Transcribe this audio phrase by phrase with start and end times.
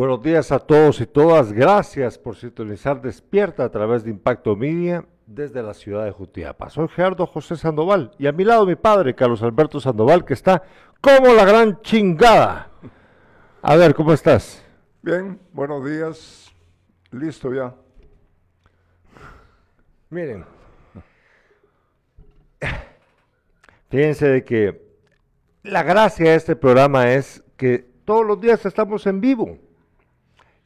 [0.00, 1.52] Buenos días a todos y todas.
[1.52, 6.70] Gracias por sintonizar Despierta a través de Impacto Media desde la ciudad de Jutiapa.
[6.70, 10.62] Soy Gerardo José Sandoval y a mi lado mi padre, Carlos Alberto Sandoval, que está
[11.02, 12.70] como la gran chingada.
[13.60, 14.64] A ver, ¿cómo estás?
[15.02, 16.50] Bien, buenos días.
[17.10, 17.74] Listo ya.
[20.08, 20.46] Miren,
[23.90, 24.82] fíjense de que
[25.62, 29.58] la gracia de este programa es que todos los días estamos en vivo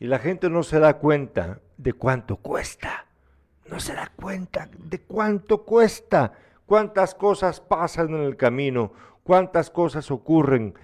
[0.05, 3.07] y la gente no se da cuenta de cuánto cuesta.
[3.71, 6.31] No se da cuenta de cuánto cuesta,
[6.67, 10.75] cuántas cosas pasan en el camino, cuántas cosas ocurren,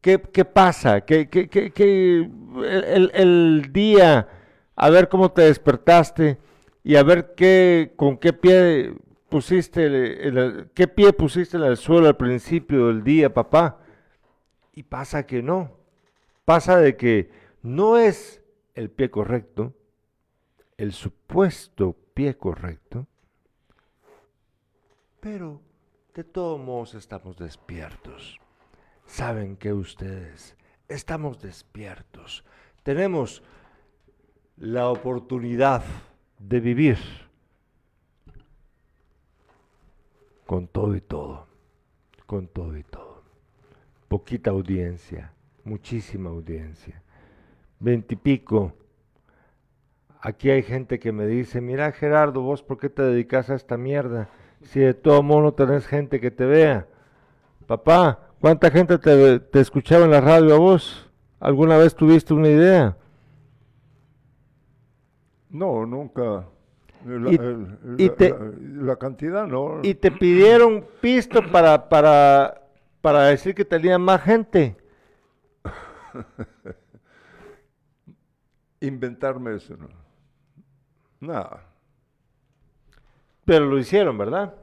[0.00, 1.28] qué, pasa, ¿Qué,
[2.64, 4.28] el, el, día,
[4.74, 6.38] a ver cómo te despertaste
[6.82, 8.94] y a ver qué, con qué pie
[9.28, 13.80] pusiste, el, qué pie pusiste en el suelo al principio del día, papá.
[14.72, 15.76] Y pasa que no,
[16.46, 18.40] pasa de que no es
[18.74, 19.72] el pie correcto,
[20.76, 23.06] el supuesto pie correcto,
[25.20, 25.60] pero
[26.14, 28.38] de todos modos estamos despiertos.
[29.06, 30.56] Saben que ustedes
[30.88, 32.44] estamos despiertos.
[32.82, 33.42] Tenemos
[34.56, 35.84] la oportunidad
[36.38, 36.98] de vivir
[40.46, 41.46] con todo y todo,
[42.26, 43.22] con todo y todo.
[44.08, 45.32] Poquita audiencia,
[45.64, 47.03] muchísima audiencia
[47.78, 48.72] veintipico.
[50.20, 53.76] Aquí hay gente que me dice, mira Gerardo, vos por qué te dedicas a esta
[53.76, 54.30] mierda,
[54.62, 56.86] si de todo modo tenés gente que te vea.
[57.66, 61.10] Papá, ¿cuánta gente te, escuchaba en la radio a vos?
[61.40, 62.96] ¿Alguna vez tuviste una idea?
[65.50, 66.46] No, nunca.
[67.04, 67.30] La,
[68.80, 69.80] la, cantidad no.
[69.82, 72.62] Y te pidieron pisto para, para,
[73.02, 74.74] para decir que tenían más gente.
[78.86, 79.88] inventarme eso, ¿no?
[81.20, 81.66] Nada.
[83.44, 84.54] Pero lo hicieron, ¿verdad?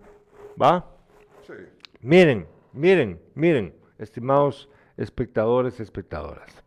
[0.61, 0.85] ¿Va?
[1.45, 1.53] Sí.
[2.01, 6.63] Miren, miren, miren, estimados espectadores espectadoras.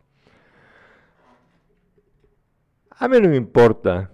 [2.91, 4.09] A mí no me importa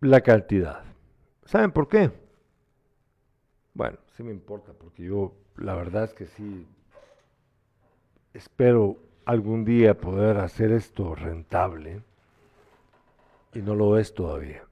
[0.00, 0.84] la cantidad.
[1.44, 2.12] ¿Saben por qué?
[3.74, 6.66] Bueno, sí me importa, porque yo la verdad es que sí
[8.32, 12.02] espero algún día poder hacer esto rentable
[13.54, 14.64] y no lo es todavía.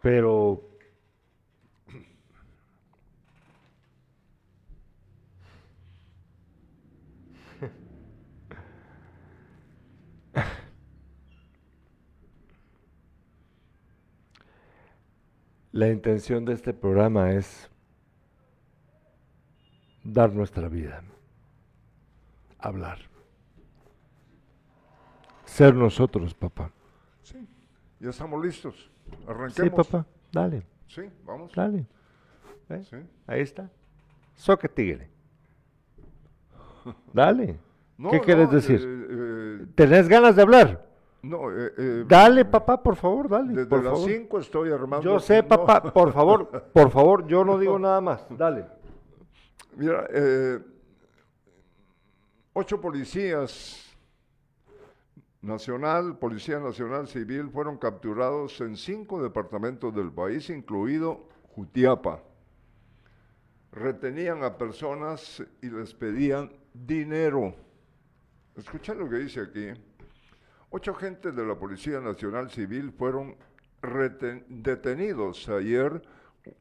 [0.00, 0.62] Pero
[15.72, 17.70] la intención de este programa es
[20.04, 21.02] dar nuestra vida,
[22.58, 22.98] hablar.
[25.46, 26.70] Ser nosotros, papá.
[27.22, 27.48] Sí,
[28.00, 28.90] ya estamos listos.
[29.26, 29.54] Arranquemos.
[29.54, 30.62] Sí, papá, dale.
[30.86, 31.52] Sí, vamos.
[31.54, 31.86] Dale.
[32.68, 32.96] Sí.
[33.26, 33.70] Ahí está.
[34.34, 35.08] Soque tigre.
[37.12, 37.58] Dale.
[38.10, 38.80] ¿Qué quieres decir?
[38.82, 40.86] Eh, eh, ¿Tenés ganas de hablar?
[41.22, 43.54] No, eh, dale, papá, por favor, dale.
[43.54, 45.02] Desde por las 5 estoy armando.
[45.02, 48.26] Yo sé, papá, por favor, por favor, yo no digo nada más.
[48.30, 48.66] Dale.
[49.76, 50.60] Mira, eh,
[52.52, 53.84] ocho policías
[55.42, 62.22] nacional, Policía Nacional Civil, fueron capturados en cinco departamentos del país, incluido Jutiapa.
[63.72, 67.54] Retenían a personas y les pedían dinero.
[68.56, 69.68] Escucha lo que dice aquí.
[70.70, 73.36] Ocho agentes de la Policía Nacional Civil fueron
[74.48, 76.02] detenidos ayer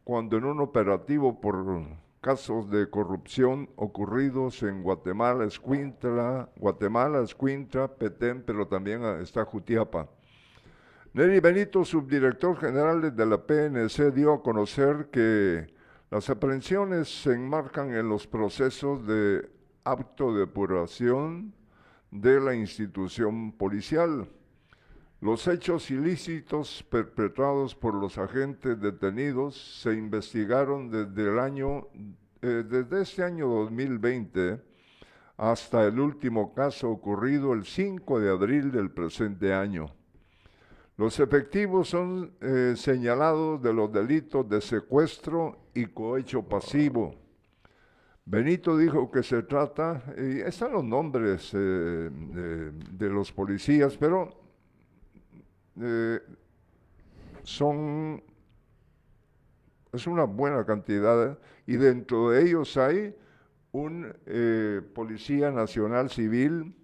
[0.04, 1.64] cuando en un operativo por
[2.24, 10.08] casos de corrupción ocurridos en Guatemala, Escuintla, Guatemala, Escuintla, Petén, pero también está Jutiapa.
[11.12, 15.68] Neri Benito, subdirector general de la PNC, dio a conocer que
[16.10, 19.52] las aprehensiones se enmarcan en los procesos de
[19.84, 21.54] acto de depuración
[22.10, 24.30] de la institución policial.
[25.24, 31.88] Los hechos ilícitos perpetrados por los agentes detenidos se investigaron desde el año,
[32.42, 34.60] eh, desde este año 2020
[35.38, 39.86] hasta el último caso ocurrido el 5 de abril del presente año.
[40.98, 47.16] Los efectivos son eh, señalados de los delitos de secuestro y cohecho pasivo.
[48.26, 52.10] Benito dijo que se trata, y están los nombres eh,
[52.92, 54.43] de los policías, pero
[55.82, 56.20] eh,
[57.44, 58.24] son,
[59.92, 63.16] es una buena cantidad y dentro de ellos hay
[63.72, 66.76] un eh, policía nacional civil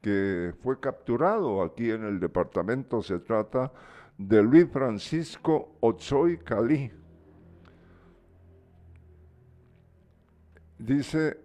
[0.00, 3.02] que fue capturado aquí en el departamento.
[3.02, 3.72] Se trata
[4.16, 6.90] de Luis Francisco Otsoy Cali.
[10.78, 11.38] Dice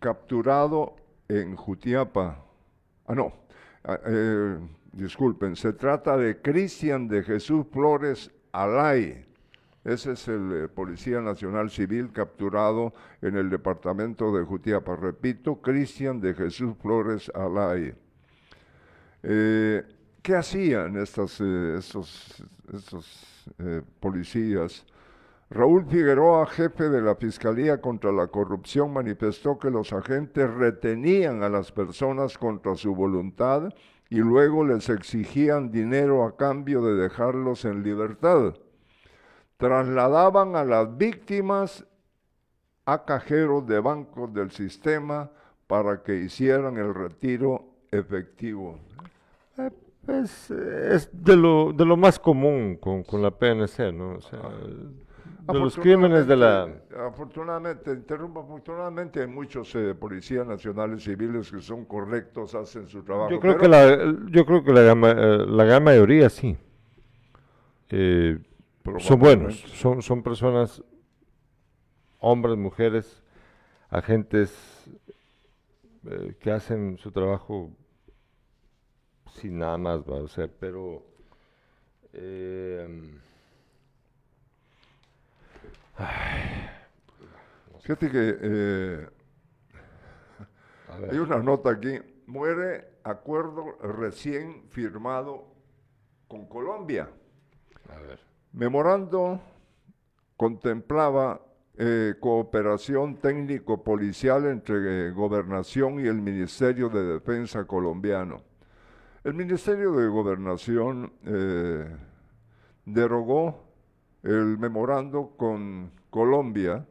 [0.00, 0.96] capturado
[1.28, 2.44] en Jutiapa.
[3.06, 3.32] Ah, no.
[3.84, 4.58] Ah, eh,
[4.96, 9.24] disculpen, se trata de Cristian de Jesús Flores Alay.
[9.84, 14.96] Ese es el eh, Policía Nacional Civil capturado en el departamento de Jutiapa.
[14.96, 17.94] Repito, Cristian de Jesús Flores Alay.
[19.22, 19.82] Eh,
[20.22, 22.42] ¿Qué hacían estos, estos,
[24.00, 24.84] policías?
[25.50, 31.48] Raúl Figueroa, jefe de la Fiscalía contra la Corrupción, manifestó que los agentes retenían a
[31.48, 33.72] las personas contra su voluntad
[34.08, 38.54] y luego les exigían dinero a cambio de dejarlos en libertad.
[39.56, 41.86] Trasladaban a las víctimas
[42.84, 45.30] a cajeros de bancos del sistema
[45.66, 48.78] para que hicieran el retiro efectivo.
[49.58, 49.70] Eh,
[50.04, 54.14] pues, es de lo, de lo más común con, con la PNC, ¿no?
[54.14, 54.40] O sea,
[55.52, 56.68] de los crímenes de la...
[57.06, 63.30] Afortunadamente, interrumpo, afortunadamente hay muchos eh, policías nacionales civiles que son correctos, hacen su trabajo.
[63.30, 66.56] Yo creo que la, yo creo que la, eh, la gran mayoría sí.
[67.88, 68.38] Eh,
[68.98, 70.82] son buenos, son, son personas,
[72.18, 73.22] hombres, mujeres,
[73.88, 74.90] agentes
[76.40, 77.70] que hacen su trabajo
[79.32, 81.04] sin nada más, va a ser, pero...
[87.80, 89.08] Fíjate que eh,
[91.10, 91.98] hay una nota aquí.
[92.26, 95.44] Muere acuerdo recién firmado
[96.28, 97.08] con Colombia.
[98.52, 99.40] Memorando
[100.36, 101.40] contemplaba
[101.78, 108.42] eh, cooperación técnico-policial entre eh, Gobernación y el Ministerio de Defensa colombiano.
[109.22, 111.12] El Ministerio de Gobernación
[112.84, 113.65] derogó
[114.26, 116.84] el memorando con Colombia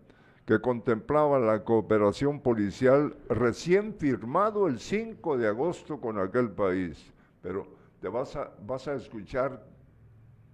[0.46, 7.12] que contemplaba la cooperación policial recién firmado el 5 de agosto con aquel país.
[7.42, 7.68] Pero
[8.00, 9.66] te vas a, vas a escuchar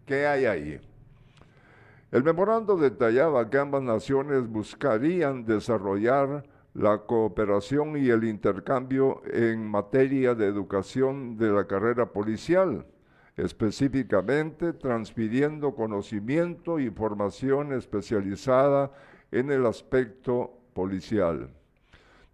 [0.05, 0.81] qué hay ahí.
[2.11, 6.43] El memorando detallaba que ambas naciones buscarían desarrollar
[6.73, 12.85] la cooperación y el intercambio en materia de educación de la carrera policial
[13.37, 18.91] específicamente transfiriendo conocimiento y formación especializada
[19.31, 21.49] en el aspecto policial.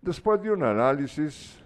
[0.02, 1.62] Después de un análisis,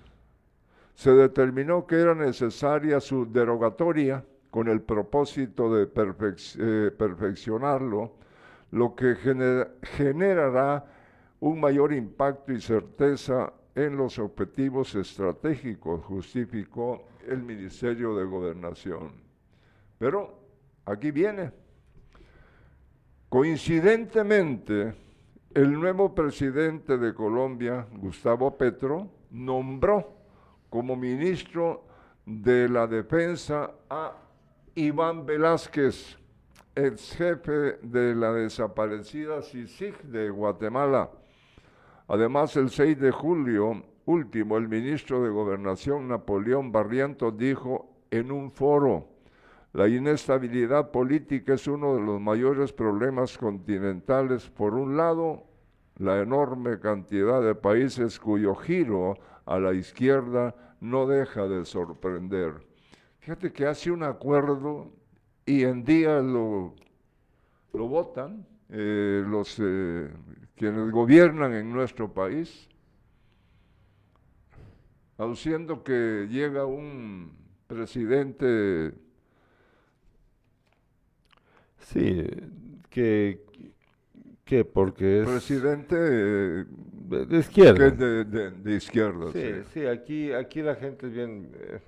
[0.93, 8.13] se determinó que era necesaria su derogatoria con el propósito de eh, perfeccionarlo,
[8.71, 9.15] lo que
[9.81, 10.85] generará
[11.39, 19.11] un mayor impacto y certeza en los objetivos estratégicos, justificó el Ministerio de Gobernación.
[19.97, 20.39] Pero
[20.85, 21.51] aquí viene.
[23.29, 24.93] Coincidentemente,
[25.53, 30.17] el nuevo presidente de Colombia, Gustavo Petro, nombró
[30.69, 31.85] como ministro
[32.25, 34.13] de la Defensa a
[34.75, 36.17] Iván Velázquez,
[36.75, 41.11] ex jefe de la desaparecida CICIG de Guatemala.
[42.07, 48.51] Además, el 6 de julio, último, el ministro de Gobernación Napoleón Barrientos dijo en un
[48.51, 49.07] foro,
[49.73, 54.49] la inestabilidad política es uno de los mayores problemas continentales.
[54.49, 55.45] Por un lado,
[55.97, 62.67] la enorme cantidad de países cuyo giro a la izquierda no deja de sorprender.
[63.19, 64.91] Fíjate que hace un acuerdo
[65.45, 66.75] y en día lo,
[67.71, 70.09] votan eh, los eh,
[70.55, 72.67] quienes gobiernan en nuestro país
[75.21, 77.31] aduciendo que llega un
[77.67, 78.93] presidente...
[81.77, 82.25] Sí,
[82.89, 83.43] que,
[84.43, 85.27] que porque es...
[85.27, 87.91] Presidente de, izquierda.
[87.91, 89.31] de, izquierda.
[89.31, 91.51] Sí, sí, aquí, aquí la gente es bien...
[91.55, 91.79] Eh,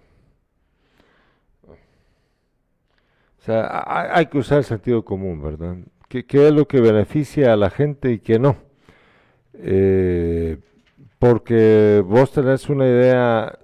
[3.39, 3.83] o sea,
[4.15, 5.77] hay, que usar el sentido común, ¿verdad?
[6.07, 8.57] ¿Qué, ¿Qué, es lo que beneficia a la gente y qué no?
[9.55, 10.59] Eh,
[11.23, 13.57] porque vos tenés una idea.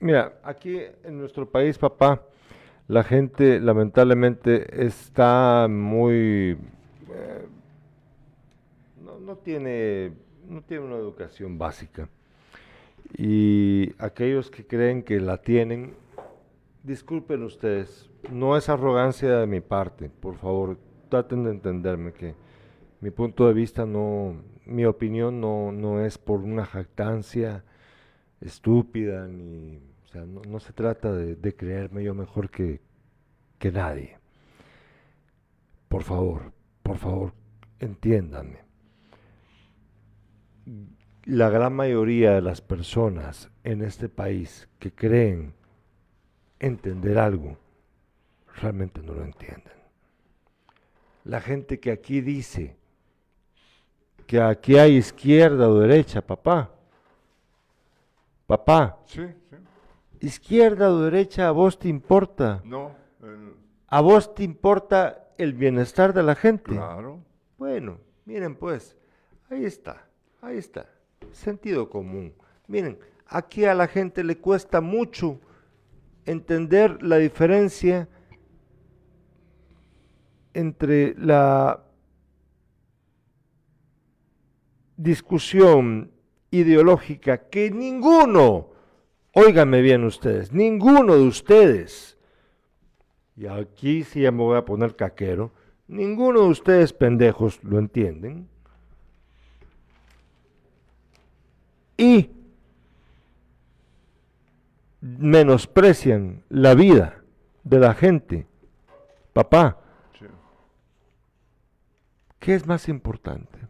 [0.00, 2.24] Mira, aquí en nuestro país, papá,
[2.88, 6.58] la gente lamentablemente está muy.
[7.14, 7.46] Eh,
[9.20, 10.10] no, tiene,
[10.48, 12.08] no tiene una educación básica.
[13.16, 15.94] Y aquellos que creen que la tienen,
[16.82, 20.76] disculpen ustedes, no es arrogancia de mi parte, por favor,
[21.08, 22.34] traten de entenderme que
[23.00, 24.34] mi punto de vista no,
[24.68, 27.64] mi opinión no, no es por una jactancia
[28.40, 32.80] estúpida, ni, o sea, no, se trata de, de creerme yo mejor que,
[33.58, 34.18] que nadie.
[35.88, 37.32] Por favor, por favor,
[37.80, 38.60] entiéndanme.
[41.24, 45.54] La gran mayoría de las personas en este país que creen
[46.58, 47.58] entender algo,
[48.60, 49.72] realmente no lo entienden.
[51.24, 52.76] La gente que aquí dice
[54.28, 56.70] que aquí hay izquierda o derecha, papá.
[58.46, 59.56] Papá, Sí, sí.
[60.20, 62.60] izquierda o derecha, a vos te importa.
[62.64, 62.92] No,
[63.22, 63.54] el-
[63.88, 66.72] A vos te importa el bienestar de la gente.
[66.72, 67.20] claro.
[67.56, 68.94] Bueno, miren pues,
[69.50, 70.04] ahí está,
[70.42, 70.86] ahí está,
[71.32, 72.34] sentido común.
[72.66, 75.40] Miren, aquí a la gente le cuesta mucho
[76.26, 78.08] entender la diferencia
[80.52, 81.82] entre la
[84.98, 86.10] discusión
[86.50, 88.68] ideológica que ninguno,
[89.32, 92.18] óiganme bien ustedes, ninguno de ustedes,
[93.36, 95.52] y aquí sí ya me voy a poner caquero,
[95.86, 98.48] ninguno de ustedes pendejos lo entienden.
[101.96, 102.30] Y
[105.00, 107.22] menosprecian la vida
[107.62, 108.46] de la gente.
[109.32, 109.78] Papá,
[110.18, 110.26] Sí.
[112.40, 113.67] ¿qué es más importante?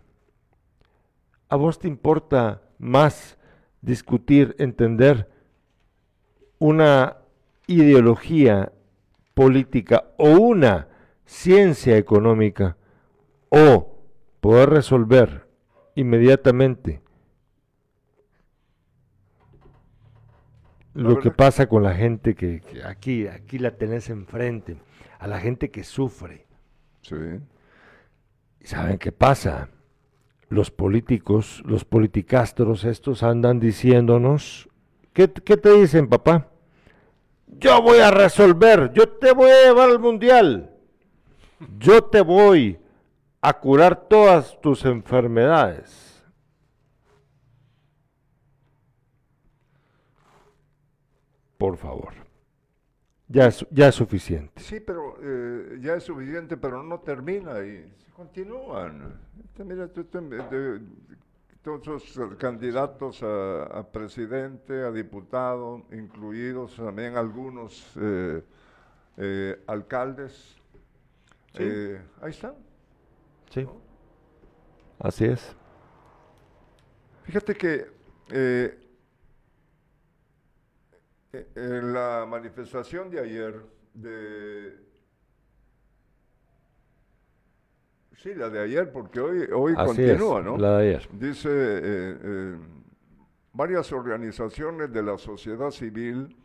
[1.49, 3.38] ¿A vos te importa más
[3.81, 5.31] discutir, entender
[6.59, 7.19] una
[7.67, 8.73] ideología
[9.35, 10.88] política o una
[11.25, 12.76] ciencia económica
[13.49, 13.99] o
[14.40, 15.47] poder resolver
[15.95, 17.00] inmediatamente
[20.95, 24.78] lo que pasa con la gente que, que aquí, aquí la tenés enfrente,
[25.21, 26.47] a la gente que sufre?
[27.02, 27.14] Sí.
[28.61, 29.69] ¿Y ¿Saben qué pasa?
[30.49, 34.69] Los políticos, los politicastros estos andan diciéndonos,
[35.12, 36.49] ¿qué, te dicen, papá?
[37.47, 40.71] Yo voy a resolver, yo te voy a llevar al mundial,
[41.78, 42.78] yo te voy
[43.40, 46.25] a curar todas tus enfermedades.
[51.59, 52.14] Por favor,
[53.28, 54.61] ya es, ya es suficiente.
[54.61, 57.92] Sí, pero eh, ya es suficiente, pero no termina ahí.
[58.14, 59.20] Continúan.
[59.44, 60.80] Este, mira, tú- tú- de-
[61.62, 68.42] todos los eh, candidatos a, a presidente, a diputado, incluidos también algunos eh,
[69.18, 70.56] eh, alcaldes.
[71.54, 71.62] Sí.
[71.64, 72.54] Eh, ahí están.
[73.50, 73.66] Sí,
[74.99, 75.54] así es.
[77.25, 77.87] Fíjate que eh,
[78.30, 78.88] eh,
[81.32, 83.62] en la manifestación de ayer
[83.94, 84.88] de...
[88.16, 90.56] Sí, la de ayer, porque hoy, hoy Así continúa, es, ¿no?
[90.56, 91.08] la de ayer.
[91.12, 92.56] Dice, eh, eh,
[93.52, 96.37] varias organizaciones de la sociedad civil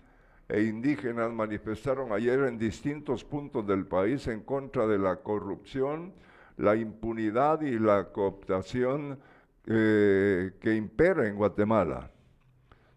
[0.49, 6.13] e indígenas manifestaron ayer en distintos puntos del país en contra de la corrupción,
[6.57, 9.17] la impunidad y la cooptación
[9.65, 12.11] eh, que impera en Guatemala.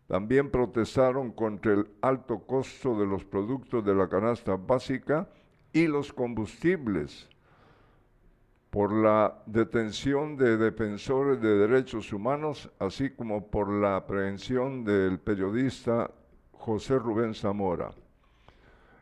[0.09, 5.29] También protestaron contra el alto costo de los productos de la canasta básica
[5.73, 7.29] y los combustibles
[8.71, 16.11] por la detención de defensores de derechos humanos, así como por la aprehensión del periodista
[16.53, 17.93] José Rubén Zamora.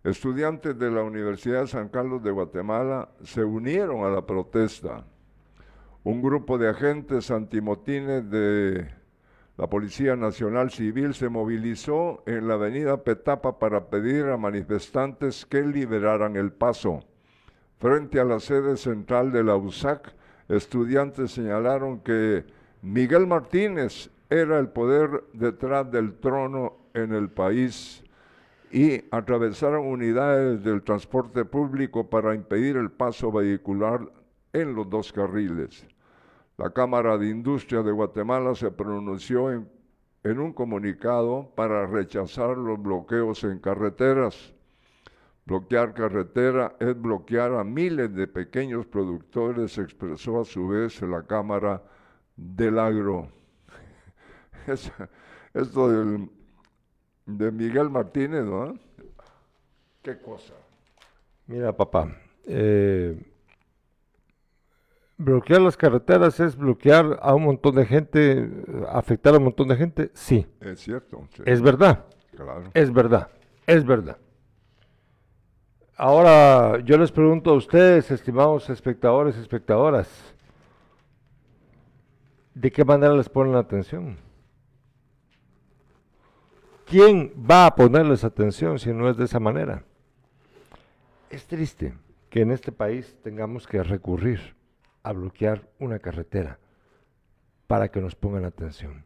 [0.04, 5.04] Estudiantes de la Universidad de San Carlos de Guatemala se unieron a la protesta.
[6.04, 8.86] Un grupo de agentes antimotines de
[9.56, 15.62] la Policía Nacional Civil se movilizó en la avenida Petapa para pedir a manifestantes que
[15.62, 17.04] liberaran el paso.
[17.78, 20.12] Frente a la sede central de la USAC,
[20.48, 22.44] estudiantes señalaron que
[22.82, 28.02] Miguel Martínez era el poder detrás del trono en el país
[28.72, 34.00] y atravesaron unidades del transporte público para impedir el paso vehicular
[34.52, 35.86] en los dos carriles.
[36.56, 39.68] La Cámara de Industria de Guatemala se pronunció en,
[40.38, 44.52] un comunicado para rechazar los bloqueos en carreteras.
[45.46, 51.82] Bloquear carretera es bloquear a miles de pequeños productores, expresó a su vez la Cámara
[52.36, 53.28] del Agro.
[54.66, 54.90] Es-
[55.52, 56.30] esto del-
[57.26, 58.74] de Miguel Martínez, ¿no?
[60.02, 60.54] ¿Qué cosa?
[61.46, 62.08] Mira, papá,
[62.46, 63.18] eh,
[65.16, 68.50] bloquear las carreteras es bloquear a un montón de gente,
[68.90, 70.10] afectar a un montón de gente.
[70.14, 71.26] Sí, Es cierto.
[71.34, 72.04] sí, es verdad,
[72.36, 72.70] claro.
[72.74, 73.28] es verdad,
[73.66, 74.18] es verdad.
[75.96, 80.34] Ahora yo les pregunto a ustedes, estimados espectadores, espectadoras,
[82.54, 84.16] ¿de qué manera les ponen atención?
[86.86, 89.84] ¿Quién va a ponerles atención si no es de esa manera?
[91.30, 91.94] Es triste
[92.28, 94.54] que en este país tengamos que recurrir
[95.04, 96.58] a bloquear una carretera
[97.68, 99.04] para que nos pongan atención.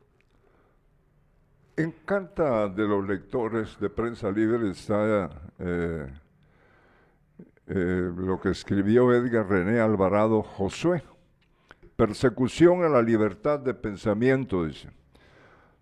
[1.77, 6.07] En carta de los lectores de Prensa Libre está eh,
[7.67, 11.03] eh, lo que escribió Edgar René Alvarado Josué.
[11.95, 14.91] Persecución a la libertad de pensamiento, dice.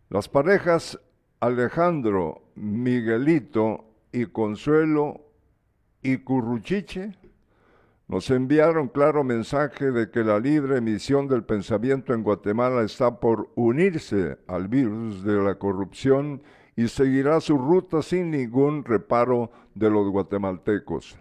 [0.09, 0.99] Las parejas
[1.41, 5.21] Alejandro, Miguelito y Consuelo
[6.03, 7.15] y Curruchiche
[8.09, 13.51] nos enviaron claro mensaje de que la libre emisión del pensamiento en Guatemala está por
[13.57, 16.43] unirse al virus de la corrupción
[16.77, 21.19] y seguirá su ruta sin ningún reparo de los guatemaltecos.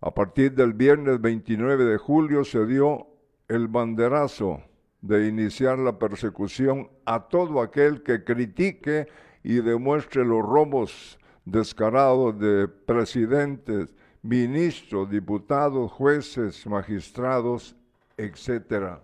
[0.00, 3.06] A partir del viernes 29 de julio se dio
[3.48, 4.60] el banderazo
[5.00, 9.06] de iniciar la persecución a todo aquel que critique
[9.42, 13.94] y demuestre los robos descarados de presidentes,
[14.26, 17.76] ministros, diputados, jueces, magistrados,
[18.16, 19.00] etcétera.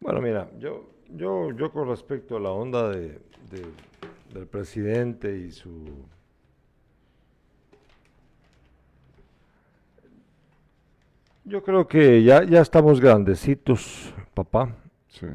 [0.00, 3.18] Bueno, mira, yo, yo, yo con respecto a la onda de,
[4.32, 6.04] del presidente y su
[11.46, 14.74] Yo creo que ya, ya estamos grandecitos, papá.
[15.08, 15.26] Sí.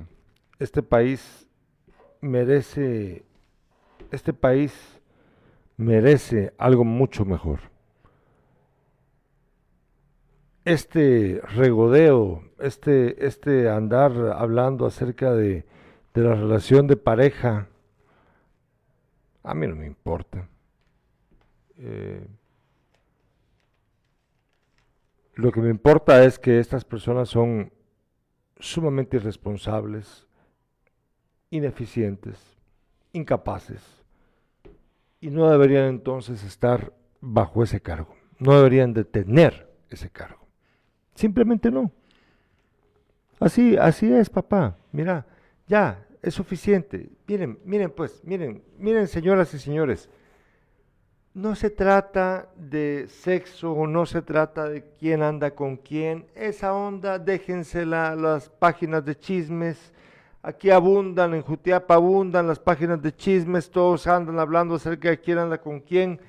[0.57, 1.47] Este país
[2.21, 3.23] merece,
[4.11, 4.99] este país
[5.77, 7.59] merece algo mucho mejor.
[10.65, 15.65] Este regodeo, este, este andar hablando acerca de,
[16.13, 17.67] de la relación de pareja,
[19.43, 20.47] a mí no me importa.
[21.77, 22.27] Eh,
[25.35, 27.71] lo que me importa es que estas personas son
[28.59, 30.27] sumamente irresponsables,
[31.49, 32.37] ineficientes,
[33.13, 33.81] incapaces,
[35.21, 40.47] y no deberían entonces estar bajo ese cargo, no deberían de tener ese cargo.
[41.15, 41.91] Simplemente no.
[43.39, 44.77] Así, así es, papá.
[44.91, 45.25] Mira,
[45.67, 47.09] ya, es suficiente.
[47.27, 50.09] Miren, miren pues, miren, miren señoras y señores,
[51.33, 56.25] no se trata de sexo, no se trata de quién anda con quién.
[56.35, 59.93] Esa onda, déjensela las páginas de chismes.
[60.41, 65.37] Aquí abundan, en Jutiapa abundan las páginas de chismes, todos andan hablando acerca de quién
[65.37, 66.21] anda con quién.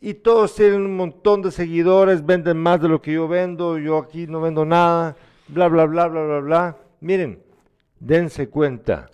[0.00, 3.98] Y todos tienen un montón de seguidores, venden más de lo que yo vendo, yo
[3.98, 5.16] aquí no vendo nada,
[5.48, 6.76] bla, bla, bla, bla, bla, bla.
[7.00, 7.42] Miren,
[8.00, 9.10] dense cuenta,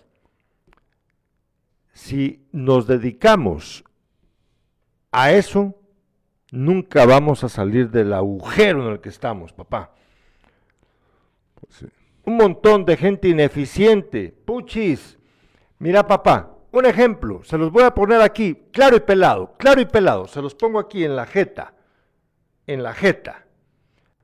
[1.92, 3.84] si nos dedicamos
[5.10, 5.74] a eso
[6.52, 9.90] nunca vamos a salir del agujero en el que estamos, papá.
[11.60, 11.86] Pues
[12.24, 15.18] Un montón de gente ineficiente, puchis.
[15.78, 19.84] Mira, papá, un ejemplo, se los voy a poner aquí, claro y pelado, claro y
[19.84, 21.74] pelado, se los pongo aquí en la jeta,
[22.66, 23.46] en la jeta.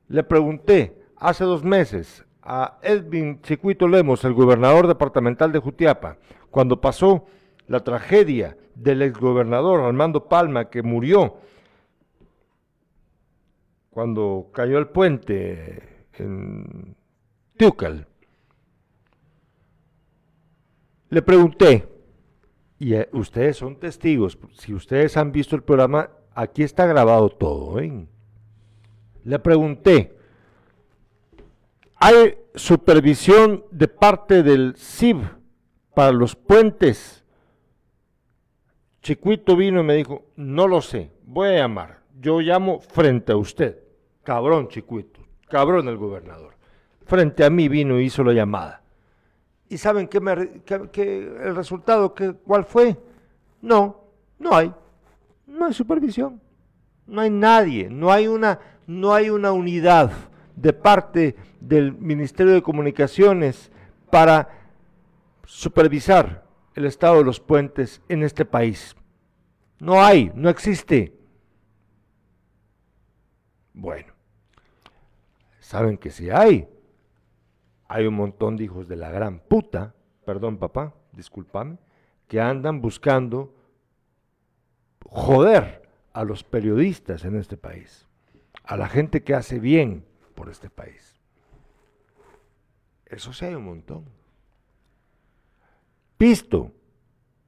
[0.07, 6.17] Le pregunté hace dos meses a Edwin Chicuito Lemos, el gobernador departamental de Jutiapa,
[6.51, 7.27] cuando pasó
[7.67, 11.37] la tragedia del exgobernador Armando Palma, que murió
[13.91, 16.97] cuando cayó el puente en
[21.11, 21.89] Le pregunté,
[22.79, 27.81] y eh, ustedes son testigos, si ustedes han visto el programa, aquí está grabado todo.
[27.81, 28.07] ¿eh?
[29.25, 30.17] Le pregunté,
[31.97, 35.23] ¿hay supervisión de parte del CIB
[35.95, 37.19] para los puentes
[39.09, 42.01] Chiquito vino y me dijo, no lo sé, voy a llamar.
[42.21, 43.83] Yo llamo frente a usted.
[44.23, 46.58] Cabrón, Chiquito, cabrón el gobernador.
[47.09, 48.83] Frente a mí vino y hizo la llamada.
[49.71, 52.99] ¿Y saben qué, me, el resultado, que, cuál fue?
[53.63, 54.05] No,
[54.39, 54.71] no hay.
[55.47, 56.39] No hay supervisión.
[57.07, 60.13] No hay nadie, no hay una, no hay una unidad
[60.55, 63.73] de parte del Ministerio de Comunicaciones
[64.11, 64.51] para
[65.47, 66.45] supervisar
[66.75, 68.95] el estado de los puentes en este país.
[69.79, 71.15] No hay, no existe.
[73.73, 74.13] Bueno,
[75.61, 76.69] saben que si hay.
[77.89, 81.79] Hay un montón de hijos de la gran puta, perdón papá, discúlpame,
[82.27, 83.55] que andan buscando
[85.05, 88.07] joder a los periodistas en este país,
[88.65, 91.19] a la gente que hace bien por este país.
[93.07, 94.05] Eso sí hay un montón
[96.19, 96.71] pisto,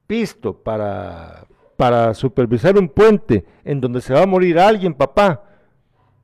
[0.07, 1.45] pisto para,
[1.77, 5.43] para supervisar un puente en donde se va a morir alguien, papá,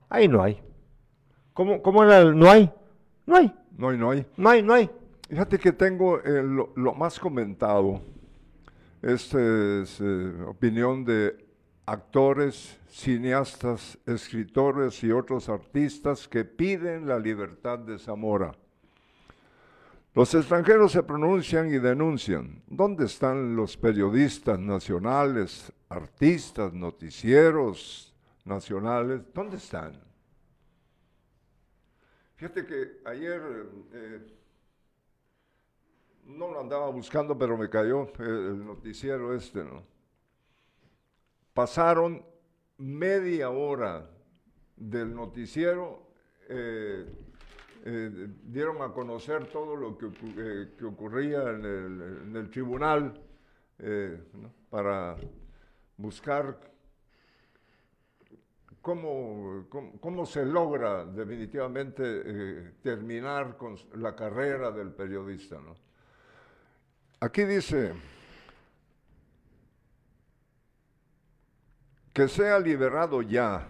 [0.09, 0.61] Ahí no hay.
[1.53, 2.71] ¿Cómo, cómo era no hay?
[3.25, 3.53] No hay.
[3.77, 4.25] No hay, no hay.
[4.35, 4.89] No hay, no hay.
[5.29, 8.01] Fíjate que tengo eh, lo, lo, más comentado.
[9.01, 9.37] Esta
[9.81, 11.45] es eh, opinión de
[11.85, 18.55] actores, cineastas, escritores y otros artistas que piden la libertad de Zamora.
[20.15, 22.63] Los extranjeros se pronuncian y denuncian.
[22.65, 29.21] ¿Dónde están los periodistas nacionales, artistas, noticieros nacionales?
[29.31, 30.07] ¿Dónde están?
[32.37, 33.41] Fíjate que ayer
[33.93, 34.27] eh,
[36.25, 39.83] no lo andaba buscando, pero me cayó el noticiero este, ¿no?
[41.53, 42.23] Pasaron
[42.77, 44.09] media hora
[44.75, 46.07] del noticiero.
[46.47, 47.05] Eh,
[47.85, 53.19] eh, dieron a conocer todo lo que, eh, ocurría en el, tribunal
[53.79, 54.21] eh,
[54.69, 55.15] para
[55.95, 56.59] buscar
[58.87, 59.65] cómo,
[59.99, 65.57] cómo, se logra definitivamente eh, terminar con la carrera del periodista.
[65.57, 65.75] ¿no?
[67.19, 67.91] Aquí dice
[72.13, 73.67] que sea liberado ya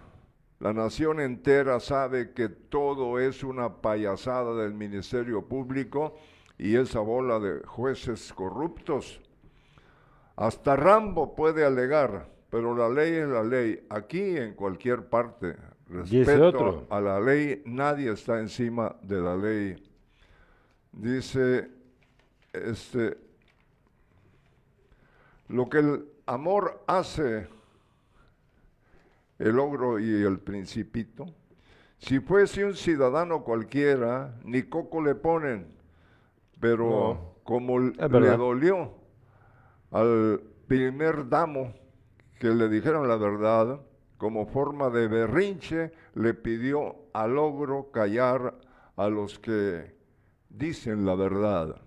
[0.60, 6.16] la nación entera sabe que todo es una payasada del Ministerio Público
[6.56, 9.20] y esa bola de jueces corruptos.
[10.36, 13.86] Hasta Rambo puede alegar, pero la ley es la ley.
[13.90, 15.56] Aquí en cualquier parte,
[15.88, 19.82] respeto a la ley, nadie está encima de la ley.
[20.92, 21.70] Dice,
[22.52, 23.18] este,
[25.48, 27.48] lo que el amor hace
[29.38, 31.26] el ogro y el principito.
[31.98, 35.66] Si fuese un ciudadano cualquiera, ni coco le ponen,
[36.60, 38.94] pero no, como le dolió
[39.90, 41.72] al primer damo
[42.38, 43.80] que le dijeron la verdad,
[44.16, 48.54] como forma de berrinche, le pidió al ogro callar
[48.96, 49.94] a los que
[50.48, 51.80] dicen la verdad.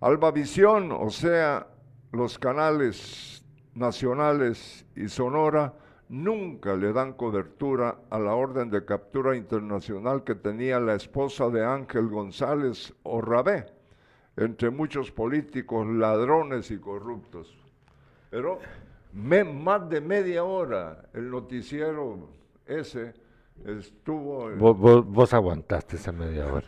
[0.00, 1.66] Albavisión, o sea,
[2.12, 5.74] los canales nacionales y Sonora,
[6.08, 11.64] nunca le dan cobertura a la orden de captura internacional que tenía la esposa de
[11.64, 13.66] Ángel González Orrabé,
[14.36, 17.56] entre muchos políticos, ladrones y corruptos.
[18.30, 18.58] Pero
[19.12, 22.28] me, más de media hora el noticiero
[22.66, 23.14] ese
[23.66, 24.50] estuvo...
[24.56, 26.66] Vos, vos, vos aguantaste esa media hora.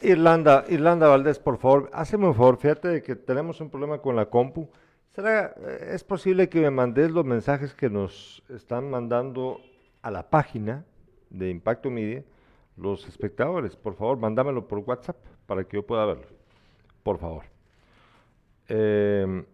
[0.00, 4.14] Irlanda, Irlanda Valdés, por favor, hazme un favor, fíjate de que tenemos un problema con
[4.14, 4.68] la compu.
[5.12, 5.54] ¿Será,
[5.90, 9.60] ¿Es posible que me mandes los mensajes que nos están mandando
[10.02, 10.84] a la página
[11.30, 12.24] de Impacto Media
[12.76, 13.76] los espectadores?
[13.76, 15.16] Por favor, mándamelo por WhatsApp
[15.46, 16.26] para que yo pueda verlo.
[17.02, 17.44] Por favor.
[18.68, 19.44] Eh,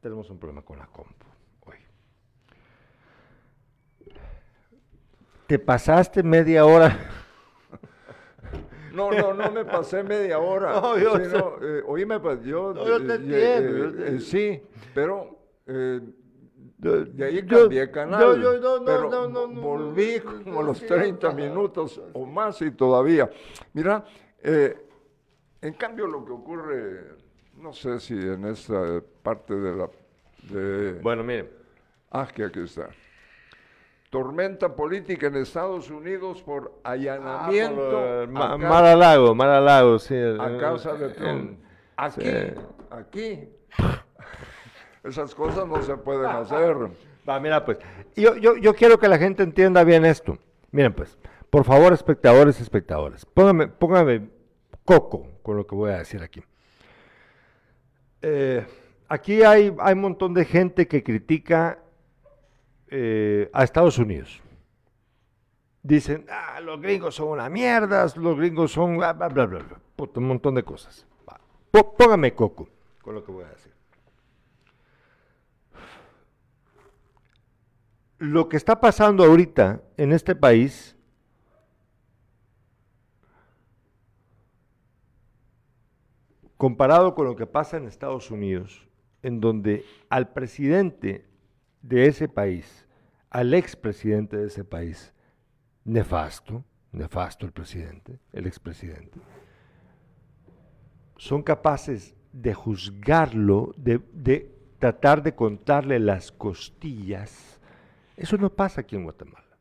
[0.00, 1.26] tenemos un problema con la compu
[1.66, 1.76] hoy.
[5.46, 6.96] Te pasaste media hora.
[8.92, 10.72] No, no, no me pasé media hora.
[10.80, 12.74] No, yo, sino, eh, oíme, pues yo...
[12.74, 14.04] No, yo te entiendo.
[14.04, 14.62] Eh, eh, sí,
[14.94, 18.40] pero de ahí cambié yo, canal.
[18.40, 22.70] Yo, yo, no, pero no, no, no, volví como los 30 minutos o más y
[22.72, 23.30] todavía.
[23.74, 24.04] Mira,
[24.42, 27.16] en cambio lo que ocurre,
[27.60, 29.90] no sé si en esta parte de la...
[30.42, 31.50] De, bueno, mire.
[32.10, 32.88] Ah, que aquí está
[34.10, 37.98] tormenta política en Estados Unidos por allanamiento.
[37.98, 40.16] Ah, por, uh, Mar-a-Lago, Mar-a-Lago, sí.
[40.16, 41.60] A causa de Trump.
[41.96, 42.54] Aquí, sí.
[42.90, 43.48] aquí.
[45.04, 46.76] Esas cosas no se pueden hacer.
[47.26, 47.78] Va, mira, pues,
[48.16, 50.36] yo, yo, yo quiero que la gente entienda bien esto.
[50.72, 51.16] Miren, pues,
[51.48, 54.28] por favor, espectadores, espectadores, póngame, póngame
[54.84, 56.42] coco con lo que voy a decir aquí.
[58.22, 58.66] Eh,
[59.08, 61.78] aquí hay, hay un montón de gente que critica
[62.88, 64.40] eh, a Estados Unidos.
[65.82, 70.20] Dicen, ah, los gringos son una mierda, los gringos son bla, bla, bla, bla, Puta,
[70.20, 71.06] un montón de cosas.
[71.70, 72.68] Póngame coco
[73.00, 73.72] con lo que voy a decir.
[78.18, 80.96] Lo que está pasando ahorita en este país
[86.60, 88.86] comparado con lo que pasa en Estados Unidos,
[89.22, 91.24] en donde al presidente
[91.80, 92.86] de ese país,
[93.30, 95.14] al expresidente de ese país,
[95.86, 99.18] nefasto, nefasto el presidente, el expresidente,
[101.16, 107.58] son capaces de juzgarlo, de, de, tratar de contarle las costillas.
[108.18, 109.56] Eso no pasa aquí en Guatemala.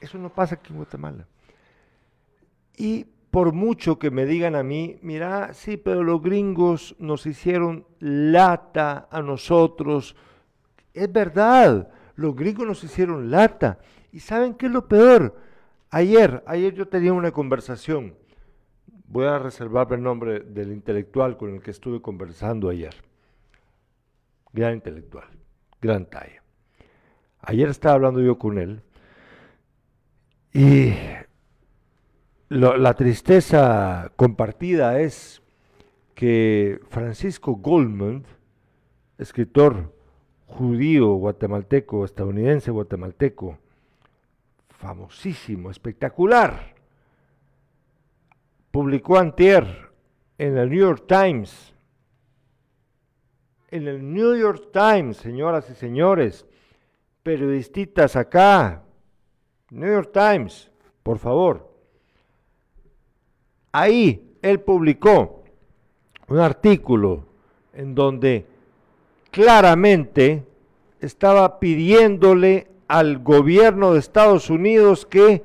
[0.00, 1.28] Eso no pasa aquí en Guatemala.
[2.76, 3.06] Y
[3.38, 9.06] por mucho que me digan a mí, mira, sí, pero los gringos nos hicieron lata
[9.12, 10.16] a nosotros,
[10.92, 13.78] es verdad, Los gringos nos hicieron lata.
[14.10, 15.36] ¿Y saben qué es lo peor?
[15.90, 18.16] Ayer, ayer yo tenía una conversación.
[19.06, 22.96] Voy a reservar el nombre del intelectual con el que estuve conversando ayer.
[24.52, 25.28] Gran intelectual,
[25.80, 26.42] gran talla.
[27.42, 28.82] Ayer estaba hablando yo con él
[30.52, 30.92] y
[32.48, 35.42] la tristeza compartida es
[36.14, 38.24] que Francisco Goldman,
[39.18, 39.94] escritor
[40.46, 43.58] judío guatemalteco, estadounidense guatemalteco,
[44.70, 46.74] famosísimo, espectacular,
[48.70, 49.90] publicó antier
[50.38, 51.74] en el New York Times,
[53.70, 56.46] en el New York Times, señoras y señores,
[57.22, 58.82] periodistas acá,
[59.70, 60.70] New York Times,
[61.02, 61.67] por favor.
[63.72, 65.44] Ahí él publicó
[66.28, 67.24] un artículo
[67.72, 68.46] en donde
[69.30, 70.44] claramente
[71.00, 75.44] estaba pidiéndole al gobierno de Estados Unidos que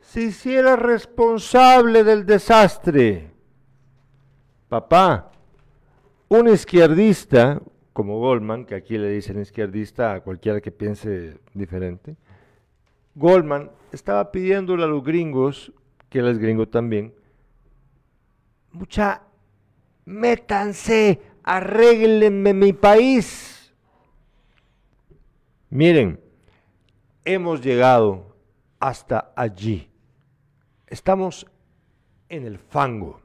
[0.00, 3.30] se hiciera responsable del desastre.
[4.68, 5.30] Papá,
[6.28, 7.60] un izquierdista,
[7.92, 12.16] como Goldman, que aquí le dicen izquierdista a cualquiera que piense diferente,
[13.14, 15.72] Goldman estaba pidiéndole a los gringos,
[16.14, 17.12] que él es gringo también,
[18.70, 19.22] mucha,
[20.04, 23.74] métanse, arréglenme mi país.
[25.70, 26.20] Miren,
[27.24, 28.36] hemos llegado
[28.78, 29.90] hasta allí.
[30.86, 31.48] Estamos
[32.28, 33.20] en el fango.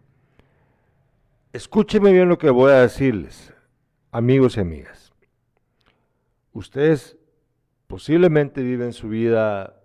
[1.54, 3.54] Escúcheme bien lo que voy a decirles,
[4.12, 5.14] amigos y amigas.
[6.54, 7.20] Ustedes
[7.86, 9.80] posiblemente viven su vida,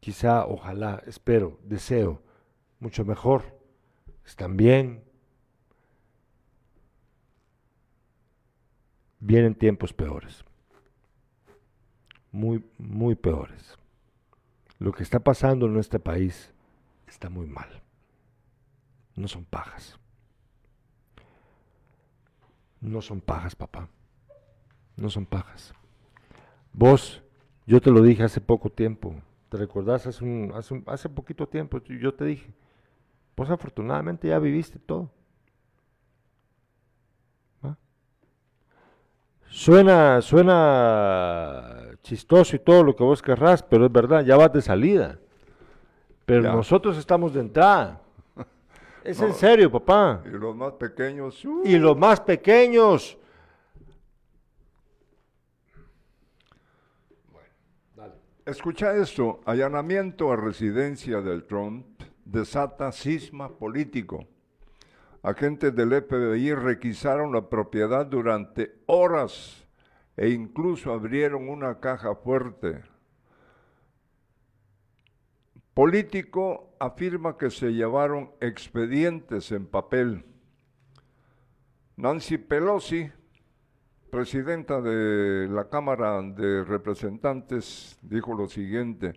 [0.00, 2.22] quizá, ojalá, espero, deseo,
[2.80, 3.44] mucho mejor.
[4.24, 5.04] Están bien.
[9.20, 10.44] Vienen tiempos peores
[12.32, 13.76] muy, muy peores.
[14.78, 16.52] Lo que está pasando en nuestro país
[17.06, 17.68] está muy mal.
[19.14, 19.98] No son pajas.
[22.80, 23.88] No son pajas, papá.
[24.96, 25.74] No son pajas.
[26.72, 27.22] Vos,
[27.66, 29.14] yo te lo dije hace poco tiempo.
[29.50, 30.06] ¿Te recordás?
[30.06, 32.50] Hace, un, hace, hace poquito tiempo yo te dije.
[33.40, 35.10] Vos afortunadamente ya viviste todo.
[39.48, 44.60] Suena, suena chistoso y todo lo que vos querrás, pero es verdad, ya vas de
[44.60, 45.18] salida.
[46.26, 48.02] Pero nosotros estamos de entrada.
[49.04, 50.20] Es en serio, papá.
[50.26, 51.42] Y los más pequeños.
[51.64, 53.16] Y los más pequeños.
[58.44, 61.89] Escucha esto, allanamiento a residencia del Trump
[62.30, 64.26] desata cisma político.
[65.22, 69.66] Agentes del FBI requisaron la propiedad durante horas
[70.16, 72.82] e incluso abrieron una caja fuerte.
[75.74, 80.24] Político afirma que se llevaron expedientes en papel.
[81.96, 83.10] Nancy Pelosi,
[84.10, 89.14] presidenta de la Cámara de Representantes, dijo lo siguiente,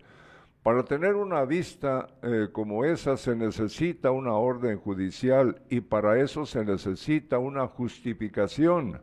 [0.64, 6.46] para tener una vista eh, como esa se necesita una orden judicial y para eso
[6.46, 9.02] se necesita una justificación.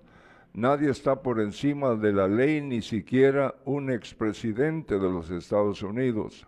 [0.54, 6.48] Nadie está por encima de la ley, ni siquiera un expresidente de los Estados Unidos.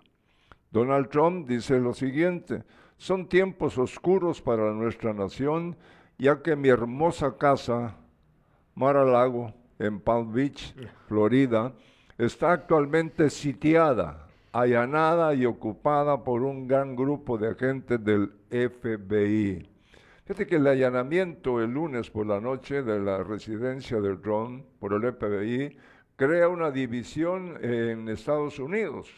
[0.71, 2.63] Donald Trump dice lo siguiente,
[2.97, 5.77] son tiempos oscuros para nuestra nación,
[6.17, 7.97] ya que mi hermosa casa,
[8.73, 10.73] Mar-a-Lago, en Palm Beach,
[11.07, 11.71] Florida,
[12.17, 19.67] está actualmente sitiada, allanada y ocupada por un gran grupo de agentes del FBI.
[20.25, 24.93] Fíjate que el allanamiento el lunes por la noche de la residencia del Trump por
[24.93, 25.75] el FBI
[26.15, 29.09] crea una división en Estados Unidos.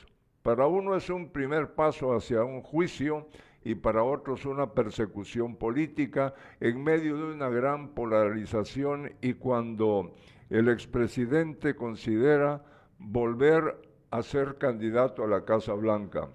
[0.41, 3.28] Para uno es un primer paso hacia un juicio
[3.62, 10.13] y para otros una persecución política en medio de una gran polarización y cuando
[10.50, 12.63] el expresidente considera
[13.00, 16.30] volver a ser candidato a la Casa Blanca.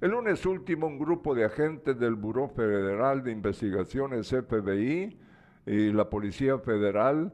[0.00, 5.18] El lunes último, un grupo de agentes del Buró Federal de Investigaciones FBI
[5.66, 7.32] y la Policía Federal,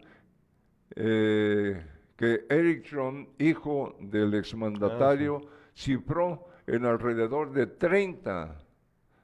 [0.94, 1.84] eh,
[2.16, 8.56] que Eric Trump, hijo del exmandatario, ah, cifró en alrededor de 30.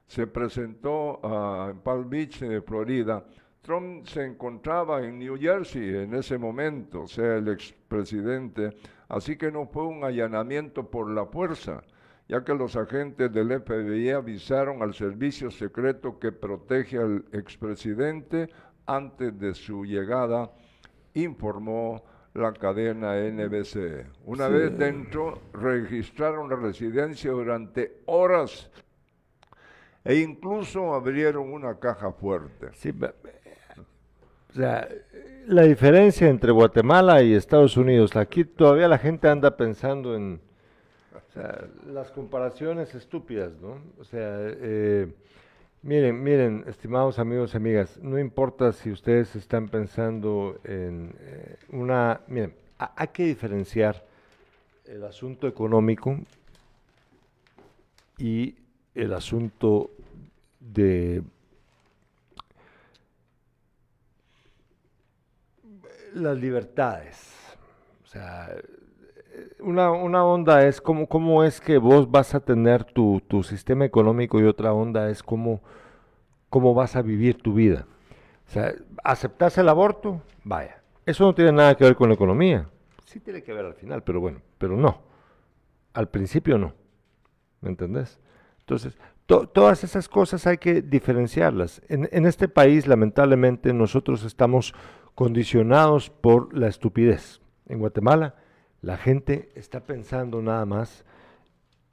[0.07, 1.21] Se presentó
[1.69, 3.25] en Palm Beach, en Florida.
[3.67, 8.69] Trump se encontraba en New Jersey en ese momento, o sea, el expresidente,
[9.09, 11.83] así que no fue un allanamiento por la fuerza
[12.29, 18.49] ya que los agentes del FBI avisaron al servicio secreto que protege al expresidente
[18.85, 20.51] antes de su llegada,
[21.13, 22.03] informó
[22.33, 24.05] la cadena NBC.
[24.25, 28.69] Una vez dentro, registraron la residencia durante horas
[30.03, 32.69] e incluso abrieron una caja fuerte.
[32.73, 32.91] Sí,
[34.49, 34.87] o sea,
[35.47, 40.41] la diferencia entre Guatemala y Estados Unidos, aquí todavía la gente anda pensando en
[41.85, 43.79] las comparaciones estúpidas, ¿no?
[43.99, 45.07] O sea, eh,
[45.83, 52.21] miren, miren, estimados amigos y amigas, no importa si ustedes están pensando en eh, una,
[52.27, 54.03] miren, hay que diferenciar
[54.85, 56.17] el asunto económico
[58.17, 58.55] y
[58.95, 59.91] el asunto
[60.59, 61.21] de
[66.17, 67.33] las libertades.
[68.03, 68.49] O sea,
[69.59, 73.85] una, una onda es cómo, cómo es que vos vas a tener tu, tu sistema
[73.85, 75.61] económico y otra onda es cómo,
[76.49, 77.85] cómo vas a vivir tu vida.
[78.47, 80.21] O sea, ¿aceptas el aborto?
[80.43, 80.81] Vaya.
[81.05, 82.69] Eso no tiene nada que ver con la economía.
[83.05, 85.01] Sí tiene que ver al final, pero bueno, pero no.
[85.93, 86.73] Al principio no.
[87.61, 88.19] ¿Me entendés?
[88.59, 91.81] Entonces, todas esas cosas hay que diferenciarlas.
[91.89, 94.73] En, en este país, lamentablemente, nosotros estamos
[95.17, 97.41] condicionados por la estupidez.
[97.65, 98.35] En Guatemala,
[98.81, 101.05] la gente está pensando nada más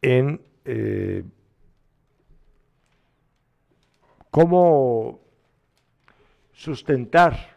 [0.03, 1.25] en eh,
[4.31, 5.23] cómo
[6.53, 7.57] sustentar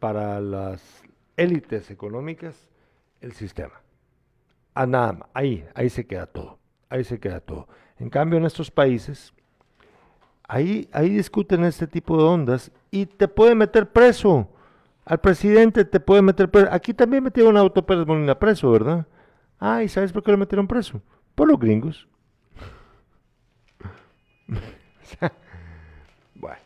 [0.00, 0.82] para las
[1.36, 2.68] élites económicas
[3.20, 3.80] el sistema.
[4.74, 7.68] A nada más, ahí, ahí se queda todo, ahí se queda todo.
[8.00, 9.32] En cambio, en estos países,
[10.48, 14.50] ahí, ahí discuten este tipo de ondas y te pueden meter preso
[15.06, 16.68] al presidente te puede meter preso.
[16.72, 19.06] Aquí también metieron a Auto Pérez Molina preso, ¿verdad?
[19.58, 21.00] Ay, ¿sabes por qué lo metieron preso?
[21.36, 22.08] Por los gringos.
[26.34, 26.58] bueno,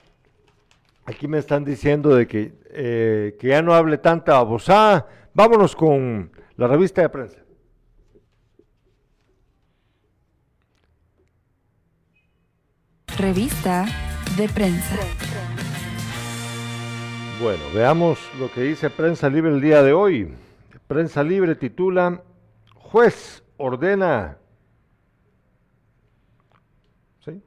[1.05, 5.07] aquí me están diciendo de que, eh, que ya no hable tanta babosada.
[5.35, 7.41] Vámonos con la revista de prensa.
[13.19, 13.85] Revista
[14.39, 14.97] de prensa.
[17.41, 20.31] Bueno, veamos lo que dice Prensa Libre el día de hoy.
[20.87, 22.23] Prensa Libre titula
[22.75, 24.37] Juez ordena
[27.25, 27.41] ¿sí?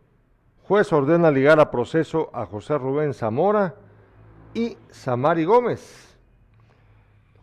[0.64, 3.76] Juez ordena ligar a proceso a José Rubén Zamora
[4.56, 6.18] y Samari Gómez.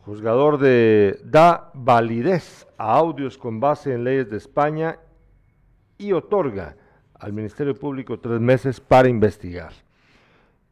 [0.04, 4.98] Juzgador de da validez a audios con base en leyes de España
[5.98, 6.74] y otorga
[7.14, 9.72] al Ministerio Público tres meses para investigar.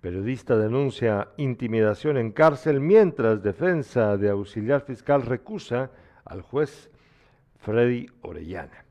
[0.00, 5.90] Periodista denuncia intimidación en cárcel mientras defensa de auxiliar fiscal recusa
[6.24, 6.88] al juez
[7.56, 8.84] Freddy Orellana.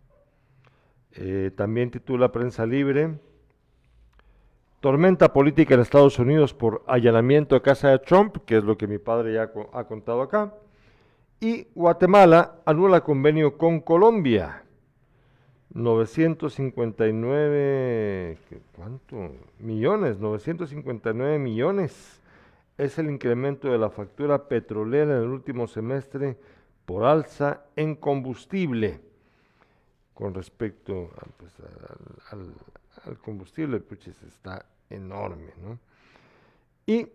[1.13, 3.19] Eh, también titula Prensa Libre.
[4.81, 8.87] Tormenta política en Estados Unidos por allanamiento a casa de Trump, que es lo que
[8.87, 10.53] mi padre ya ha contado acá.
[11.39, 14.66] Y Guatemala anula convenio con Colombia.
[15.73, 18.37] 959,
[18.75, 19.31] ¿cuánto?
[19.59, 22.21] Millones, 959 millones.
[22.77, 26.37] Es el incremento de la factura petrolera en el último semestre
[26.85, 29.01] por alza en combustible.
[30.13, 31.51] Con respecto pues,
[32.31, 32.53] al,
[33.19, 35.77] combustible, pues está enorme, ¿no?
[36.85, 37.09] Y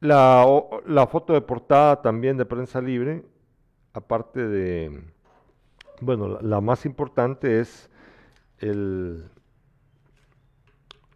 [0.00, 0.44] la,
[0.86, 3.22] la foto de portada también de prensa libre,
[3.92, 5.02] aparte de
[6.02, 7.88] bueno, la, más importante es
[8.58, 9.24] el,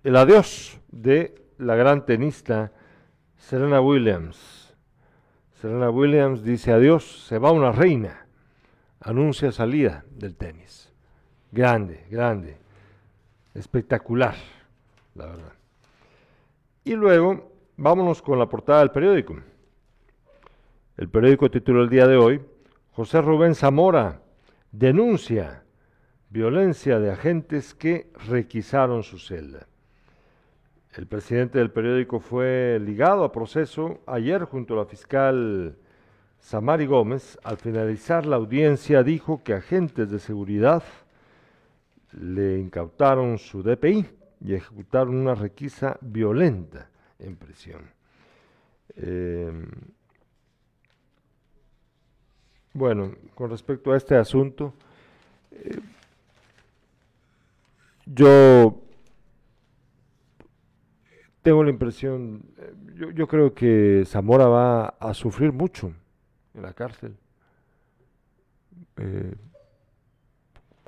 [0.04, 2.72] el adiós de la gran tenista
[3.36, 4.74] Serena Williams.
[5.60, 8.26] Serena Williams dice adiós, se va una reina,
[9.00, 10.92] anuncia salida del tenis.
[11.50, 12.58] Grande, grande,
[13.54, 14.34] espectacular,
[15.14, 15.52] la verdad.
[16.84, 19.36] Y luego, vámonos con la portada del periódico.
[20.96, 22.40] El periódico tituló el día de hoy,
[22.92, 24.20] José Rubén Zamora,
[24.78, 25.62] denuncia
[26.28, 29.66] violencia de agentes que requisaron su celda.
[30.94, 35.78] El presidente del periódico fue ligado a proceso ayer junto a la fiscal
[36.38, 37.38] Samari Gómez.
[37.42, 40.82] Al finalizar la audiencia dijo que agentes de seguridad
[42.12, 44.06] le incautaron su DPI
[44.42, 47.82] y ejecutaron una requisa violenta en prisión.
[48.94, 49.66] Em,
[52.76, 54.74] bueno, con respecto a este asunto,
[55.50, 55.78] eh,
[58.04, 58.82] yo
[61.40, 65.92] tengo la impresión, eh, yo, creo que Zamora va a sufrir mucho
[66.54, 67.16] en la cárcel,
[68.98, 69.34] eh,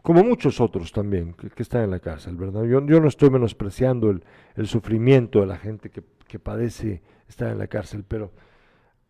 [0.03, 2.65] como muchos otros también que, están en la cárcel, ¿verdad?
[2.65, 7.67] Yo, no estoy menospreciando el, sufrimiento de la gente que, que padece estar en la
[7.67, 8.31] cárcel, pero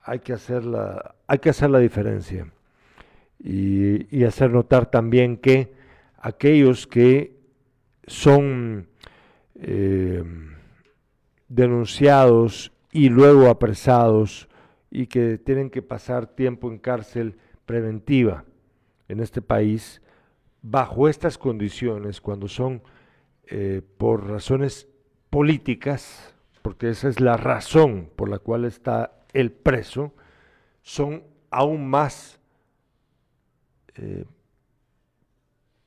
[0.00, 2.52] hay que hacer la, hay que hacer la diferencia
[3.38, 5.72] y, hacer notar también que
[6.16, 7.36] aquellos que
[8.06, 8.88] son
[9.54, 10.24] eh,
[11.48, 14.48] denunciados y luego apresados
[14.90, 17.36] y que tienen que pasar tiempo en cárcel
[17.66, 18.44] preventiva
[19.08, 20.02] en este país,
[20.62, 22.82] bajo estas condiciones, cuando son
[23.46, 24.88] eh, por razones
[25.30, 30.14] políticas, porque esa es la razón por la cual está el preso,
[30.82, 32.37] son aún más
[33.98, 34.24] eh,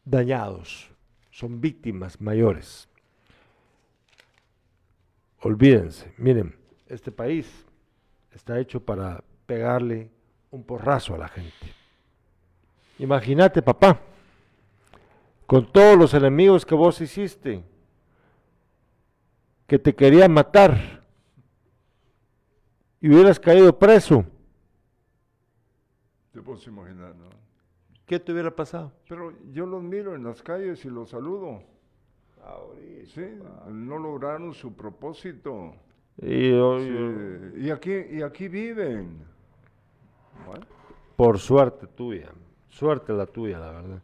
[0.03, 0.91] dañados,
[1.31, 2.87] son víctimas mayores.
[5.41, 6.55] Olvídense, miren,
[6.87, 7.65] este país
[8.31, 10.11] está hecho para pegarle
[10.51, 11.73] un porrazo a la gente.
[12.99, 13.99] Imagínate, papá,
[15.47, 17.63] con todos los enemigos que vos hiciste,
[19.67, 21.01] que te querían matar
[22.99, 24.25] y hubieras caído preso.
[26.33, 27.40] Te puedo imaginar, ¿no?
[28.11, 28.91] ¿Qué te hubiera pasado?
[29.07, 31.63] Pero yo los miro en las calles y los saludo.
[33.15, 33.23] Sí,
[33.69, 35.71] no lograron su propósito.
[36.17, 39.17] Y, Sí, yo- Y, aquí, y aquí viven.
[40.45, 40.65] Bueno,
[41.15, 42.27] por suerte tuya,
[42.67, 44.01] suerte la tuya, la verdad.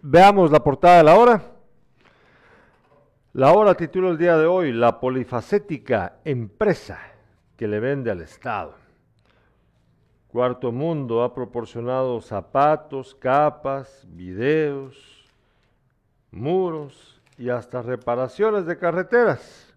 [0.00, 1.42] Veamos la portada de la hora.
[3.34, 6.98] La hora titula el día de hoy, la polifacética empresa
[7.54, 8.82] que le vende al Estado.
[10.34, 15.30] Cuarto Mundo ha proporcionado zapatos, capas, videos,
[16.32, 19.72] muros y hasta reparaciones de carreteras.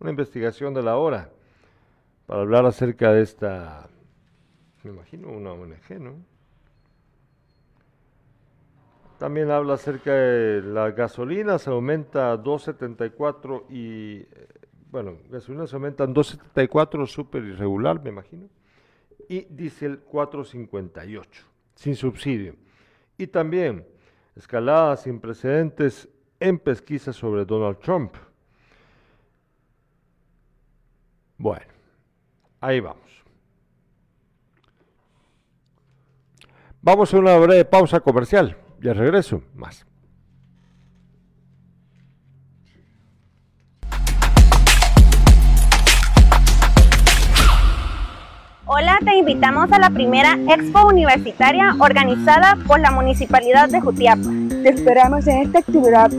[0.00, 1.30] Una investigación de la hora
[2.26, 3.88] para hablar acerca de esta,
[4.82, 6.14] me imagino, una ONG, ¿no?
[9.16, 14.28] También habla acerca de la gasolina, se aumenta a 2.74 y, eh,
[14.90, 18.48] bueno, gasolina se aumenta en 2.74, súper irregular, me imagino,
[19.30, 21.24] y diésel 4.58,
[21.76, 22.56] sin subsidio.
[23.16, 23.86] Y también
[24.34, 26.08] escalada sin precedentes
[26.40, 28.12] en pesquisa sobre Donald Trump.
[31.38, 31.72] Bueno,
[32.60, 33.24] ahí vamos.
[36.82, 39.86] Vamos a una breve pausa comercial y al regreso más.
[48.72, 54.22] Hola, te invitamos a la primera Expo Universitaria organizada por la Municipalidad de Jutiapa.
[54.62, 56.12] Te esperamos en esta actividad.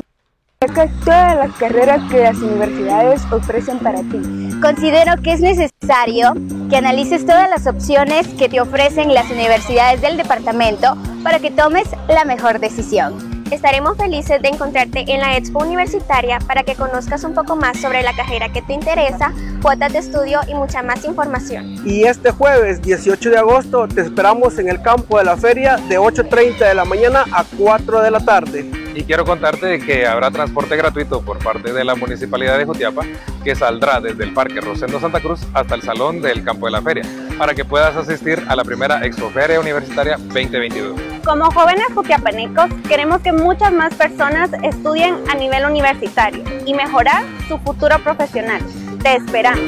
[0.59, 4.19] Saca todas las carreras que las universidades ofrecen para ti.
[4.61, 6.33] Considero que es necesario
[6.69, 11.87] que analices todas las opciones que te ofrecen las universidades del departamento para que tomes
[12.09, 13.30] la mejor decisión.
[13.51, 18.01] Estaremos felices de encontrarte en la Expo Universitaria para que conozcas un poco más sobre
[18.01, 21.75] la carrera que te interesa, cuotas de estudio y mucha más información.
[21.85, 25.99] Y este jueves 18 de agosto te esperamos en el campo de la feria de
[25.99, 28.71] 8.30 de la mañana a 4 de la tarde.
[28.93, 33.03] Y quiero contarte de que habrá transporte gratuito por parte de la Municipalidad de Jutiapa
[33.43, 36.81] que saldrá desde el Parque Rosendo Santa Cruz hasta el Salón del Campo de la
[36.81, 37.03] Feria
[37.37, 40.99] para que puedas asistir a la primera Expoferia Universitaria 2022.
[41.25, 47.57] Como jóvenes jutiapanecos, queremos que muchas más personas estudien a nivel universitario y mejorar su
[47.59, 48.61] futuro profesional.
[49.01, 49.61] Te esperamos.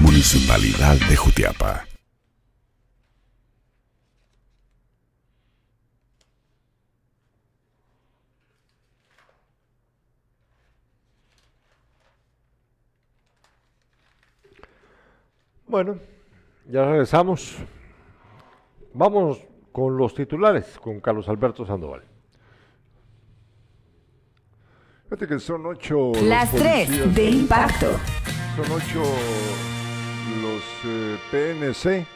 [0.00, 1.93] Municipalidad de Jutiapa.
[15.66, 15.98] Bueno,
[16.68, 17.56] ya regresamos.
[18.92, 19.40] Vamos
[19.72, 22.02] con los titulares, con Carlos Alberto Sandoval.
[25.04, 26.12] fíjate que son ocho.
[26.22, 27.86] Las tres policías, de impacto.
[28.56, 29.02] Son ocho
[30.42, 32.06] los eh, PNC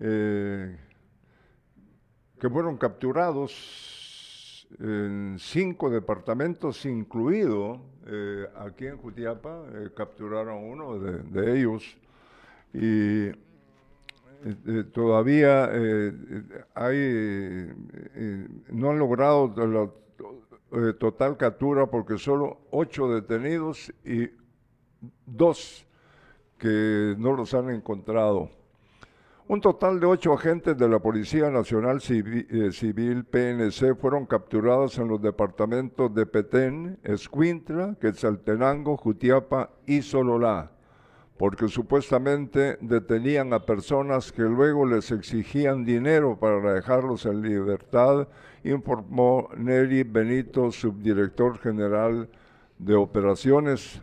[0.00, 0.76] eh,
[2.40, 11.18] que fueron capturados en cinco departamentos, incluido eh, aquí en Jutiapa, eh, capturaron uno de,
[11.22, 11.96] de ellos
[12.78, 13.34] y eh,
[14.66, 16.12] eh, todavía eh,
[16.74, 17.72] hay,
[18.70, 24.28] no han logrado la total captura porque solo ocho detenidos y
[25.24, 25.86] dos
[26.58, 28.50] que no los han encontrado.
[29.48, 34.98] Un total de ocho agentes de la Policía Nacional Civi- eh, Civil, PNC, fueron capturados
[34.98, 40.72] en los departamentos de Petén, Escuintla, Quetzaltenango, Jutiapa y Sololá,
[41.38, 48.26] porque supuestamente detenían a personas que luego les exigían dinero para dejarlos en libertad,
[48.64, 52.28] informó Neri Benito, subdirector general
[52.78, 54.00] de operaciones.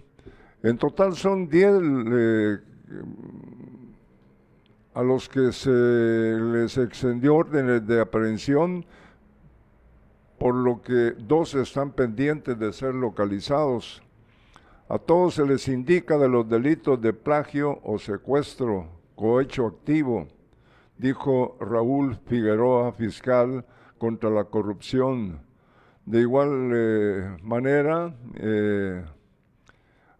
[0.61, 1.81] En total son 10
[2.11, 2.57] eh,
[4.93, 8.85] a los que se les extendió órdenes de aprehensión,
[10.37, 14.02] por lo que dos están pendientes de ser localizados.
[14.89, 20.27] A todos se les indica de los delitos de plagio o secuestro, cohecho activo,
[20.97, 23.65] dijo Raúl Figueroa, fiscal
[23.97, 25.39] contra la corrupción.
[26.05, 29.05] De igual eh, manera, eh,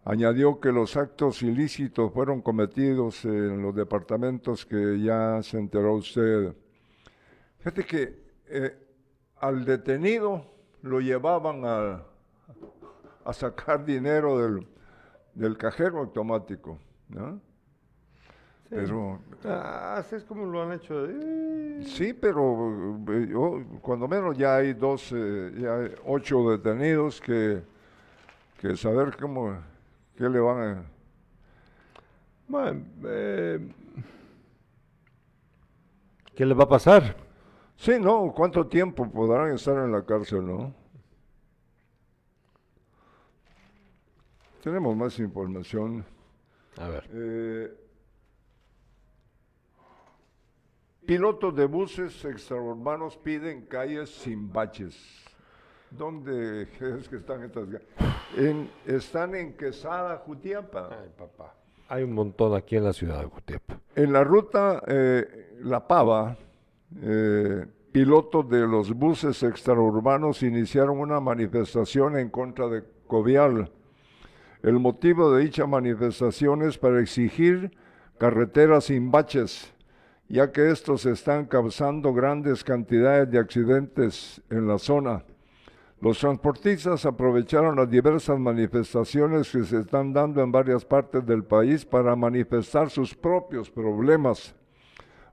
[0.04, 6.54] añadió que los actos ilícitos fueron cometidos en los departamentos que ya se enteró usted.
[7.58, 8.78] Fíjate que eh,
[9.40, 10.46] al detenido
[10.80, 12.02] lo llevaban a,
[13.24, 14.66] a sacar dinero del,
[15.34, 17.40] del cajero automático, ¿no?
[18.70, 21.06] Pero, ah, así es como lo han hecho.
[21.82, 27.62] Sí, pero eh, yo, cuando menos ya hay dos, eh, ya hay ocho detenidos que,
[28.58, 29.56] que saber cómo,
[30.16, 30.82] qué le van a...
[32.48, 33.68] Bueno, eh,
[36.34, 37.16] ¿Qué les va a pasar?
[37.76, 40.74] Sí, no, ¿cuánto tiempo podrán estar en la cárcel, no?
[44.64, 46.06] Tenemos más información.
[46.78, 47.04] A ver.
[47.12, 47.76] Eh,
[51.04, 54.96] pilotos de buses extraurbanos piden calles sin baches.
[55.90, 57.68] ¿Dónde es que están estas
[58.38, 60.88] en, Están en Quesada, Jutiapa.
[60.90, 61.54] Ay, papá.
[61.88, 63.78] Hay un montón aquí en la ciudad de Jutiapa.
[63.94, 66.38] En la ruta eh, La Pava,
[67.02, 73.70] eh, pilotos de los buses extraurbanos iniciaron una manifestación en contra de Covial.
[74.64, 77.70] El motivo de dicha manifestación es para exigir
[78.16, 79.74] carreteras sin baches,
[80.26, 85.22] ya que estos están causando grandes cantidades de accidentes en la zona.
[86.00, 91.84] Los transportistas aprovecharon las diversas manifestaciones que se están dando en varias partes del país
[91.84, 94.54] para manifestar sus propios problemas.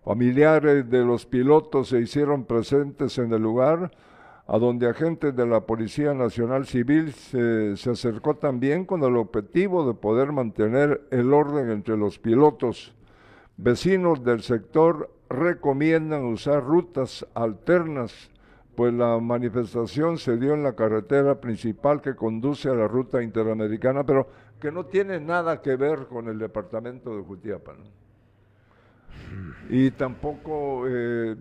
[0.03, 3.91] Familiares de los pilotos se hicieron presentes en el lugar,
[4.47, 9.87] a donde agentes de la Policía Nacional Civil se, se, acercó también con el objetivo
[9.87, 12.93] de poder mantener el orden entre los pilotos.
[13.57, 18.31] Vecinos del sector recomiendan usar rutas alternas,
[18.75, 24.03] pues la manifestación se dio en la carretera principal que conduce a la ruta interamericana,
[24.03, 24.27] pero
[24.59, 27.73] que no tiene nada que ver con el departamento de Jutiapa.
[27.73, 28.01] ¿no?
[29.69, 31.35] y tampoco eh,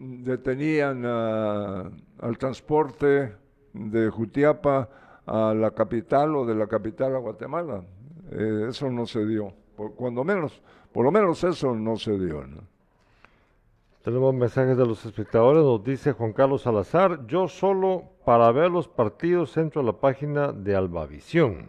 [0.00, 3.34] detenían al transporte
[3.72, 4.88] de Jutiapa
[5.26, 7.84] a la capital o de la capital a Guatemala.
[8.32, 12.42] Eh, eso no se dio, por, cuando menos, por lo menos eso no se dio.
[14.02, 18.88] Tenemos mensajes de los espectadores, nos dice Juan Carlos Salazar, yo solo para ver los
[18.88, 21.68] partidos entro a la página de Albavisión.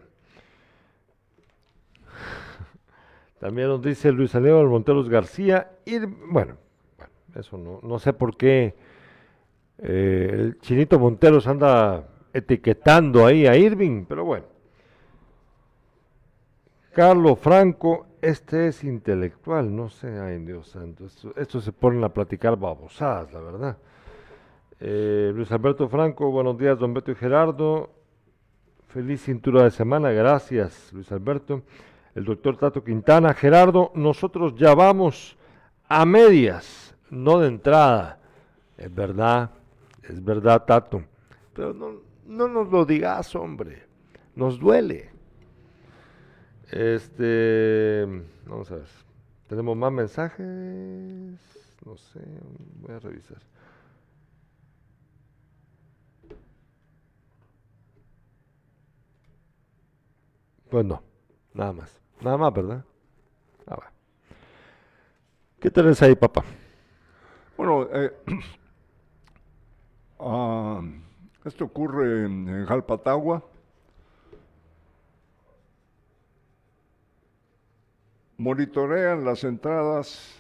[3.40, 5.72] También nos dice Luis Aníbal Monteros García.
[5.84, 6.56] Y bueno,
[7.36, 8.76] eso no, no sé por qué
[9.78, 14.46] eh, el chinito Monteros anda etiquetando ahí a Irving, pero bueno.
[16.94, 21.06] Carlos Franco, este es intelectual, no sé, ay Dios santo,
[21.36, 23.78] esto, se ponen a platicar babosadas, la verdad.
[24.80, 27.92] Eh, Luis Alberto Franco, buenos días, don Beto y Gerardo.
[28.90, 31.64] Feliz cintura de semana, gracias, Luis Alberto
[32.16, 33.34] el doctor Tato Quintana.
[33.34, 35.38] Gerardo, nosotros ya vamos
[35.88, 36.81] a medias,
[37.12, 38.18] no de entrada.
[38.78, 39.52] Es verdad,
[40.02, 41.04] es verdad, Tato.
[41.54, 43.86] Pero no, no nos lo digas, hombre.
[44.36, 45.12] Nos duele.
[46.72, 48.08] Este,
[48.48, 48.88] vamos a ver.
[49.48, 50.48] ¿Tenemos más mensajes?
[51.86, 52.22] No sé,
[52.80, 53.40] voy a revisar.
[60.70, 61.04] Pues no,
[61.54, 62.00] nada más.
[62.22, 62.86] Nada más, ¿verdad?
[63.68, 63.92] Ah,
[65.60, 66.46] ¿Qué tenés ahí, papá?
[67.64, 68.12] Bueno, eh,
[70.18, 70.82] uh,
[71.46, 73.44] esto ocurre en, en Jalpatagua.
[78.38, 80.34] Monitorean las entradas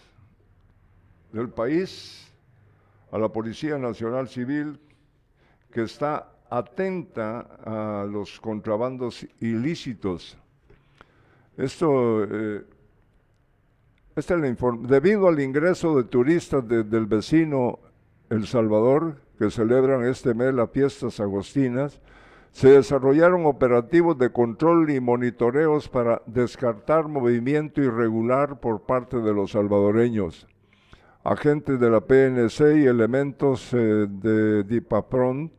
[1.32, 2.34] del país
[3.11, 4.80] a la Policía Nacional Civil
[5.72, 10.36] que está atenta a los contrabandos ilícitos
[11.57, 12.63] esto, eh,
[14.16, 17.80] debido al ingreso de turistas del vecino
[18.30, 22.01] El Salvador, que celebran este mes las fiestas agostinas,
[22.51, 29.51] se desarrollaron operativos de control y monitoreos para descartar movimiento irregular por parte de los
[29.51, 30.47] salvadoreños.
[31.24, 35.51] Agentes de la PNC y elementos eh, de DIPAPRON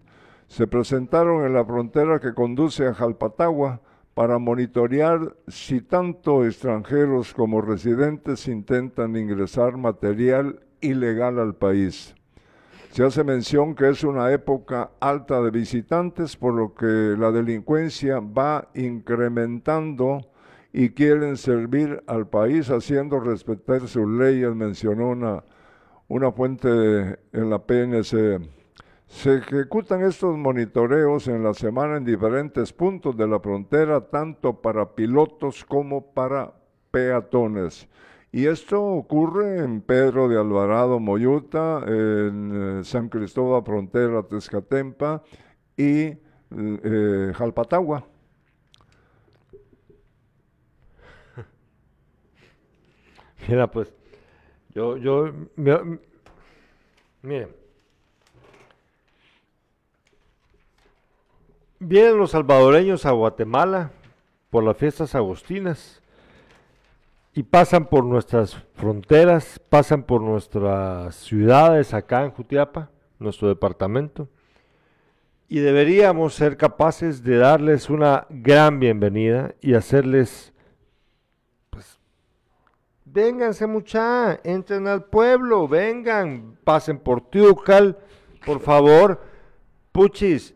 [0.49, 3.81] se presentaron en la frontera que conduce a Jalpatagua
[4.15, 12.15] para monitorear si tanto extranjeros como residentes intentan ingresar material ilegal al país.
[12.91, 18.21] Se hace mención que es una época alta de visitantes, por lo que la delincuencia
[18.21, 20.21] va incrementando
[20.75, 25.43] y quieren servir al país haciendo respetar sus leyes, mencionó una,
[26.09, 26.69] una fuente
[27.33, 28.62] en la PNC.
[29.13, 34.97] Se ejecutan estos monitoreos en la semana en diferentes puntos de la frontera, tanto para
[34.97, 36.53] pilotos como para
[36.91, 37.87] peatones.
[38.33, 45.23] Y esto ocurre en Pedro de Alvarado, Moyuta, en eh, San Cristóbal, frontera Tezcatempa
[45.77, 46.17] y
[46.51, 48.05] eh, Jalpatagua.
[53.47, 53.95] Mira, pues,
[54.75, 55.31] yo, yo,
[57.23, 57.62] miren,
[61.83, 63.91] vienen los salvadoreños a Guatemala
[64.51, 66.01] por las fiestas agostinas
[67.35, 74.29] y pasan por nuestras fronteras, pasan por nuestras ciudades acá en Jutiapa, nuestro departamento,
[75.49, 80.53] y deberíamos ser capaces de darles una gran bienvenida y hacerles,
[81.71, 81.99] pues,
[83.05, 87.99] vénganse mucha, entren al pueblo, vengan, pasen por Tiucal,
[88.45, 89.21] por favor,
[89.91, 90.55] puchis,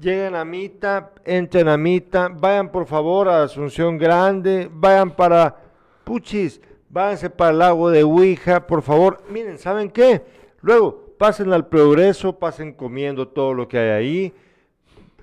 [0.00, 5.56] lleguen a Mita, entren a Mita, vayan por favor a Asunción Grande, vayan para
[6.04, 9.22] puchis, váyanse para el lago de Huija, por favor.
[9.30, 10.22] Miren, ¿saben qué?
[10.60, 14.34] Luego, pasen al progreso, pasen comiendo todo lo que hay ahí,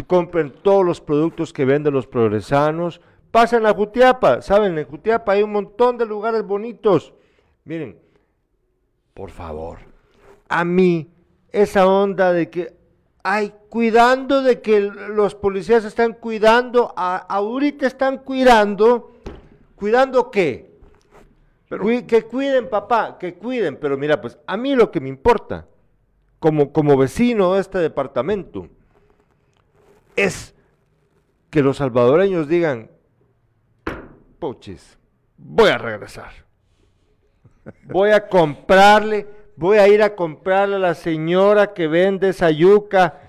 [0.08, 3.02] compren todos los productos que venden los progresanos,
[3.32, 4.78] pasen a Jutiapa, ¿saben?
[4.78, 7.14] En Jutiapa hay un montón de lugares bonitos.
[7.64, 7.98] Miren,
[9.14, 9.80] por favor,
[10.50, 11.10] a mí,
[11.52, 12.75] esa onda de que,
[13.28, 19.14] ay, cuidando de que los policías están cuidando, ahorita están cuidando,
[19.76, 20.76] ¿cuidando qué?
[22.08, 23.78] que cuiden, papá, que cuiden.
[23.78, 25.66] Pero mira, pues a mí lo que me importa,
[26.38, 28.70] como, como vecino de este departamento,
[30.16, 30.54] es
[31.50, 32.92] que los salvadoreños digan,
[34.38, 35.00] poches,
[35.36, 36.32] voy a regresar.
[37.86, 39.26] Voy a comprarle,
[39.56, 43.22] voy a ir a comprarle a la señora que vende esa yuca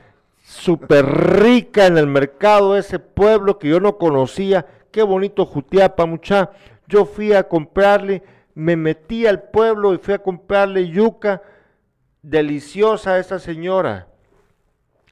[0.43, 4.67] súper rica en el mercado de ese pueblo que yo no conocía.
[4.91, 6.51] Qué bonito Jutiapa, mucha.
[6.87, 8.23] Yo fui a comprarle,
[8.55, 11.43] me metí al pueblo y fui a comprarle yuca
[12.23, 14.09] deliciosa a esa señora.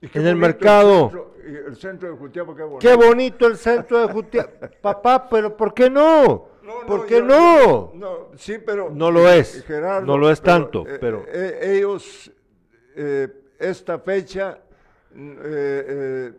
[0.01, 1.33] En el mercado.
[1.45, 2.79] El centro, de Jutiapa, qué bonito.
[2.79, 4.71] Qué bonito el centro de Jutiapa.
[4.81, 6.54] Papá, pero ¿por qué no?
[6.87, 7.93] ¿Por qué no?
[7.95, 8.29] no?
[8.37, 8.91] Sí, pero...
[8.91, 9.65] No lo es.
[10.05, 11.25] no lo es tanto, eh, pero...
[11.27, 12.31] Eh, ellos,
[12.97, 14.61] eh, esta fecha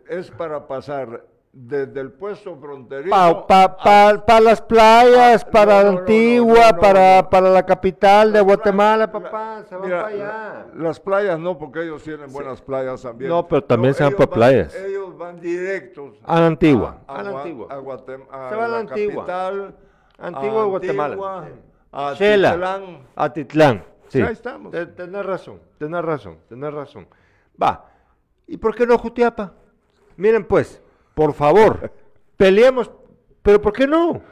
[0.08, 1.24] es para pasar
[1.56, 3.46] desde el puesto fronterizo.
[3.46, 10.06] Para las playas, para Antigua, para, para la capital de Guatemala, papá, se van para
[10.06, 10.66] allá.
[10.74, 13.30] Las playas no, porque ellos tienen buenas playas también.
[13.30, 14.74] No, pero también se van para playas.
[14.74, 16.16] Ellos van directos.
[16.24, 17.00] A la Antigua.
[17.06, 17.68] A, la Antigua.
[17.70, 19.24] A, se van a la Antigua.
[19.24, 19.74] Capital,
[20.18, 21.48] Antigua Guatemala.
[21.92, 23.06] a Titlán.
[23.14, 23.84] A Titlán.
[24.08, 24.18] Sí.
[24.18, 24.72] Ya estamos.
[24.72, 27.06] Tenés razón, tenés razón, tenés razón.
[27.60, 27.90] Va.
[28.46, 29.52] ¿Y por qué no Jutiapa?
[30.16, 30.80] Miren pues,
[31.14, 31.90] por favor,
[32.36, 32.90] peleemos,
[33.42, 34.22] pero ¿por qué no?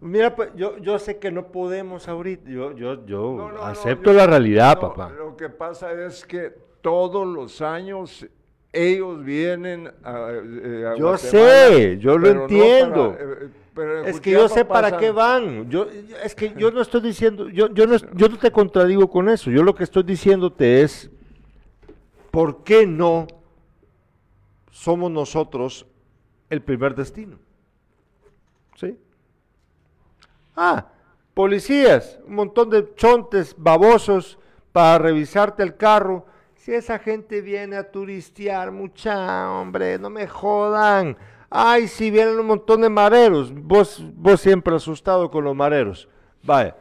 [0.00, 4.78] Mira, pues, yo, yo sé que no podemos ahorita, yo, yo, yo acepto la realidad,
[4.78, 5.08] papá.
[5.08, 6.52] Lo que pasa es que
[6.82, 8.26] todos los años
[8.70, 13.16] ellos vienen a, eh, Yo sé, yo lo entiendo.
[13.18, 13.48] Eh,
[14.06, 15.68] es que yo sé para qué van.
[15.70, 15.86] Yo,
[16.22, 19.50] es que yo no estoy diciendo, yo, yo, no, yo no te contradigo con eso.
[19.50, 21.10] Yo lo que estoy diciéndote es,
[22.30, 23.26] ¿por qué no
[24.74, 25.86] somos nosotros
[26.50, 27.38] el primer destino.
[28.76, 28.98] ¿Sí?
[30.56, 30.88] Ah,
[31.32, 34.38] policías, un montón de chontes babosos
[34.72, 36.26] para revisarte el carro.
[36.56, 41.16] Si esa gente viene a turistear, mucha, hombre, no me jodan.
[41.56, 43.54] Ay, si vienen un montón de mareros.
[43.54, 46.08] Vos, vos siempre asustado con los mareros.
[46.42, 46.76] Vaya.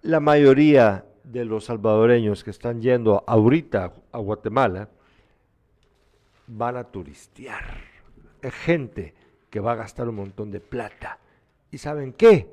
[0.00, 4.88] La mayoría de los salvadoreños que están yendo ahorita a Guatemala
[6.46, 7.64] van a turistear.
[8.40, 9.14] Es gente
[9.50, 11.18] que va a gastar un montón de plata.
[11.70, 12.48] ¿Y saben qué?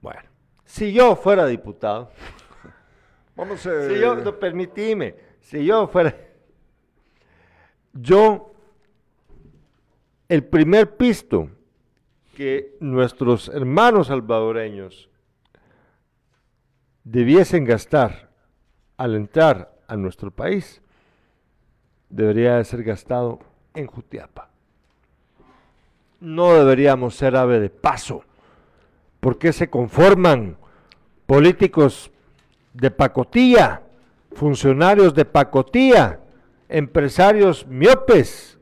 [0.00, 0.30] Bueno,
[0.64, 2.10] si yo fuera diputado,
[3.36, 3.86] vamos a...
[3.86, 6.31] Si yo, no, permitime, si yo fuera...
[7.92, 8.52] Yo,
[10.28, 11.50] el primer pisto
[12.34, 15.10] que nuestros hermanos salvadoreños
[17.04, 18.30] debiesen gastar
[18.96, 20.80] al entrar a nuestro país
[22.08, 23.40] debería de ser gastado
[23.74, 24.48] en Jutiapa.
[26.20, 28.22] No deberíamos ser ave de paso.
[29.20, 30.56] ¿Por qué se conforman
[31.26, 32.10] políticos
[32.72, 33.82] de pacotilla,
[34.32, 36.20] funcionarios de pacotilla,
[36.72, 38.58] empresarios miopes?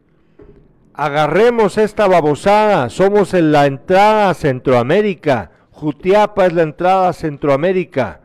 [0.93, 8.21] Agarremos esta babosada, somos en la entrada a Centroamérica, Jutiapa es la entrada a Centroamérica.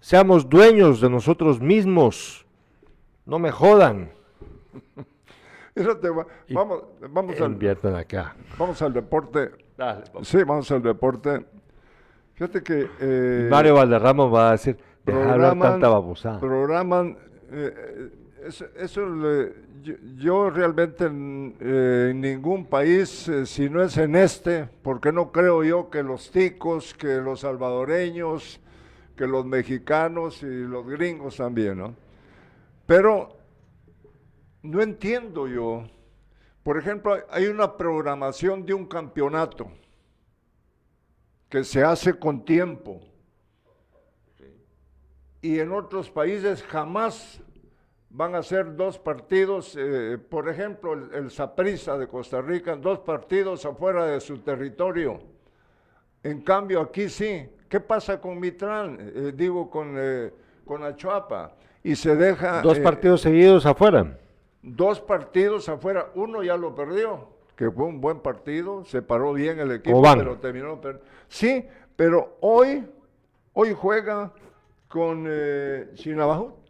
[0.00, 2.44] Seamos dueños de nosotros mismos.
[3.24, 4.10] No me jodan.
[5.74, 8.36] Fíjate, va- Y vamos, vamos, al, Inviertan acá.
[8.58, 9.50] vamos al deporte.
[9.78, 10.24] Dale, papá.
[10.24, 11.46] Sí, vamos al deporte.
[12.34, 12.88] Fíjate que...
[13.00, 16.40] eh, Mario Valderrama va a decir, deja de hablar programan- tanta babosada.
[16.40, 17.16] Programan,
[17.50, 18.10] eh,
[18.46, 23.96] eso, eso le- yo, yo realmente en, eh, en ningún país, eh, si no es
[23.96, 28.60] en este, porque no creo yo que los ticos, que los salvadoreños,
[29.16, 31.94] que los mexicanos y los gringos también, ¿no?
[32.86, 33.36] Pero
[34.62, 35.84] no entiendo yo.
[36.62, 39.70] Por ejemplo, hay una programación de un campeonato
[41.48, 43.00] que se hace con tiempo
[45.42, 47.40] y en otros países jamás
[48.14, 53.66] van a ser dos partidos, eh, por ejemplo, el, Saprissa de Costa Rica, dos partidos
[53.66, 55.20] afuera de su territorio.
[56.22, 57.48] En cambio, aquí sí.
[57.68, 58.98] ¿Qué pasa con Mitrán?
[59.00, 60.32] Eh, digo, con, eh,
[60.64, 61.56] con Achuapa.
[61.82, 62.62] Y se deja...
[62.62, 64.16] Dos eh, partidos seguidos afuera.
[64.62, 66.06] Dos partidos afuera.
[66.14, 70.38] Uno ya lo perdió, que fue un buen partido, se paró bien el equipo, pero
[70.38, 71.10] terminó perdiendo.
[71.26, 72.86] Sí, pero hoy,
[73.54, 74.32] hoy juega
[74.86, 76.63] con eh, Chinabajul.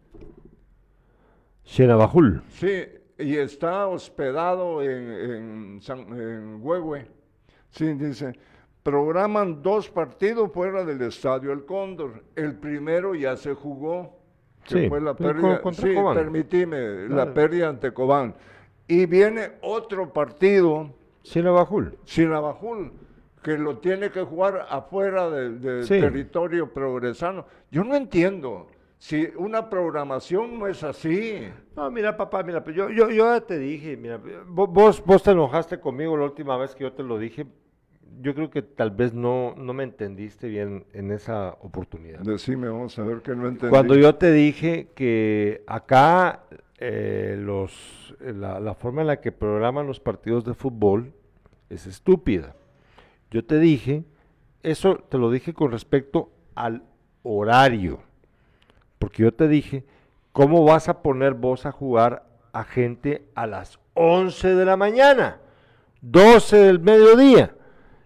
[1.65, 2.43] Xenabajul.
[2.51, 2.85] Sí,
[3.19, 7.07] y está hospedado en, en, San, en Huehue.
[7.71, 8.35] Sí, dice,
[8.83, 12.23] programan dos partidos fuera del Estadio El Cóndor.
[12.37, 14.19] El primero ya se jugó,
[14.65, 15.61] que Sí, fue la pérdida.
[15.61, 16.17] contra Sí, Cobán.
[16.17, 18.35] permitime, la pérdida ante Cobán.
[18.87, 20.91] Y viene otro partido,
[21.23, 21.97] Xenabajul.
[22.05, 22.93] Sinabajul,
[23.43, 25.99] que lo tiene que jugar afuera del Sí.
[26.01, 27.47] territorio progresano.
[27.71, 28.67] Yo no entiendo.
[28.99, 31.43] Si una programación no es así.
[31.77, 35.23] No, mira, papá, mira, pues yo, yo, yo ya te dije, mira, vo- vos, vos
[35.23, 37.47] te enojaste conmigo la última vez que yo te lo dije.
[38.21, 42.21] Yo creo que tal vez no, no me entendiste bien en esa oportunidad.
[42.21, 43.71] Decime, vamos a ver que no entendí.
[43.71, 46.45] Cuando yo te dije que acá
[46.79, 51.13] eh, los, eh, la, la forma en la que programan los partidos de fútbol
[51.69, 52.55] es estúpida.
[53.33, 54.05] Yo te dije,
[54.63, 56.85] eso te lo dije con respecto al
[57.25, 57.99] horario.
[59.05, 59.85] Porque yo te dije,
[60.33, 62.25] ¿cómo vas a poner vos a jugar
[62.55, 65.43] a gente a las 11 de la mañana?
[66.01, 67.55] 12 del mediodía.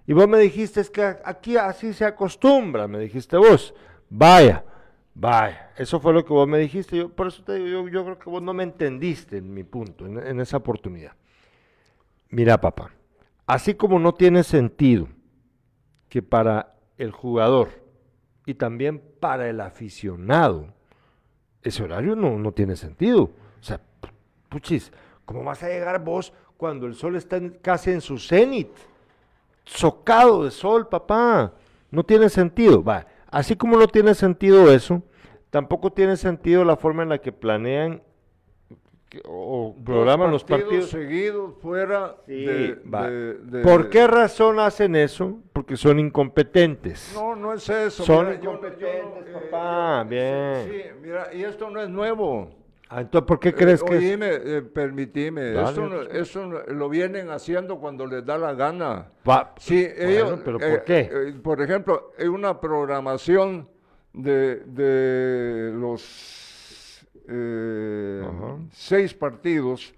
[0.09, 3.73] Y vos me dijiste, es que aquí así se acostumbra, me dijiste vos.
[4.11, 4.65] Vaya,
[5.15, 5.71] vaya.
[5.77, 6.97] Eso fue lo que vos me dijiste.
[6.97, 9.63] Yo, por eso te digo, yo, yo creo que vos no me entendiste en mi
[9.63, 11.13] punto, en, en esa oportunidad.
[12.29, 12.91] Mira, papá,
[13.47, 15.07] así como no tiene sentido
[16.09, 17.69] que para el jugador
[18.47, 20.77] y también para el aficionado,
[21.63, 23.23] ese horario no, no tiene sentido.
[23.25, 24.11] O sea, pu-
[24.49, 24.93] puchis,
[25.25, 28.69] ¿cómo vas a llegar vos cuando el sol está en- casi en su cenit?
[29.65, 31.53] Socado de sol, papá.
[31.91, 32.83] No tiene sentido.
[32.83, 35.03] Va, así como no tiene sentido eso,
[35.51, 38.03] tampoco tiene sentido la forma en la que planean
[39.09, 40.91] que- o programan los partidos.
[40.91, 43.09] seguidos fuera Sí, de, va.
[43.09, 45.39] de- de- ¿Por qué razón hacen eso?
[45.53, 47.13] Porque son incompetentes.
[47.15, 48.05] No, no es eso.
[48.05, 50.55] Son mira, incompetentes, yo- papá, sí, bien.
[50.71, 52.51] Sí, mira, y esto no es nuevo.
[52.91, 54.03] Ah, entonces, ¿por qué crees Eh, que es?
[54.13, 55.53] Oíme, eh, permitime,
[56.13, 59.09] eso no- lo vienen haciendo cuando les da la gana.
[59.29, 61.01] Va- Sí, Bueno, ellos, pero eh, ¿por qué?
[61.01, 63.69] eh, por ejemplo, en una programación
[64.15, 66.01] de, de los
[67.29, 68.23] eh,
[68.73, 69.95] seis partidos,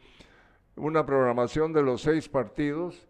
[0.77, 3.07] una programación de los seis partidos,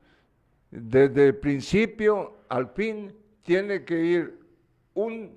[0.71, 4.39] desde el principio al fin tiene que ir
[4.95, 5.37] un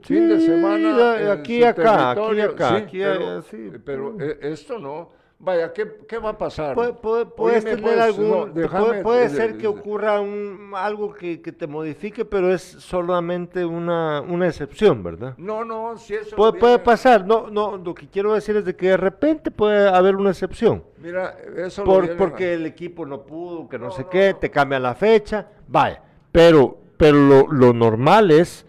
[0.00, 3.42] fin de semana de en aquí su a acá, aquí acá, sí, aquí pero, allá,
[3.42, 3.70] sí.
[3.84, 5.21] pero, eh, esto no.
[5.44, 6.76] Vaya, ¿qué, qué va a pasar?
[6.76, 9.64] Puede- puede- puedes Oíme, tener pues, algún, no, te déjame, puede, puede eh, ser que
[9.64, 15.34] eh, ocurra un, algo que, que te modifique, pero es solamente una, una excepción, ¿verdad?
[15.38, 18.64] No, no, si eso Puede, puede viene- pasar, no, no, lo que quiero decir es
[18.64, 20.84] de que de repente puede haber una excepción.
[20.98, 24.84] Mira, eso Por, vienen porque el equipo no pudo, que no, sé qué, te cambian
[24.84, 26.00] la fecha, vaya.
[26.30, 28.64] Pero, pero lo, lo normal es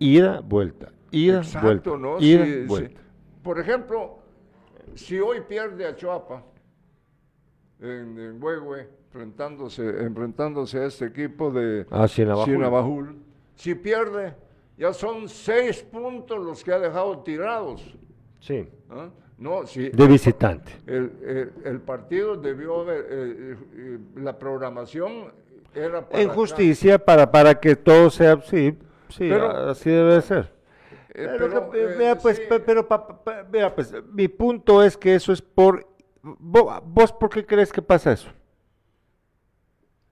[0.00, 2.18] ida, vuelta, ida, Exacto, vuelta, ¿no?
[2.18, 3.00] ida, si- vuelta.
[3.44, 4.15] por ejemplo,
[4.96, 6.42] si hoy pierde a Chuapa
[7.80, 12.52] en, en Huehue, enfrentándose, enfrentándose a este equipo de Ah, Sinabajul.
[12.54, 13.16] Sinabajul,
[13.54, 14.34] si pierde,
[14.76, 17.96] ya son seis puntos los que ha dejado tirados.
[18.40, 18.68] Sí.
[18.90, 19.08] ¿ah?
[19.38, 19.90] No, sí.
[19.90, 20.72] De visitante.
[20.86, 25.32] El, el- el partido debió haber, eh, eh, eh, la programación
[25.74, 28.78] era para En justicia para, para que todo sea, sí,
[29.10, 30.55] sí, Pero- así debe ser.
[31.18, 32.38] Eh, Pero, pero, eh, pues,
[33.74, 35.86] pues, mi punto es que eso es por,
[36.22, 38.28] vo- vos, ¿por qué crees que pasa eso?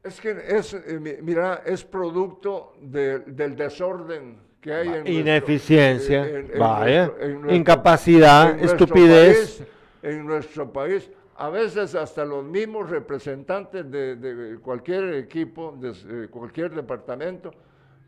[0.02, 5.12] Es que es, eh, mi- mira, es producto de- del desorden que hay en nuestro-
[5.12, 9.58] Ineficiencia, en- en vaya, en nuestro- incapacidad, nuestro estupidez.
[9.58, 9.68] país,
[10.02, 16.28] en nuestro país, a veces hasta los mismos representantes de, de cualquier equipo, de eh,
[16.30, 17.50] cualquier departamento,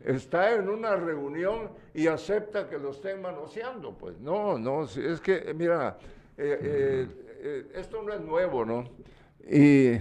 [0.03, 3.93] está en una reunión y acepta que lo estén manoseando.
[3.97, 5.97] Pues no, no, es que, mira,
[6.37, 7.07] eh, eh,
[7.39, 8.83] eh, esto no es nuevo, ¿no?
[9.49, 9.97] Y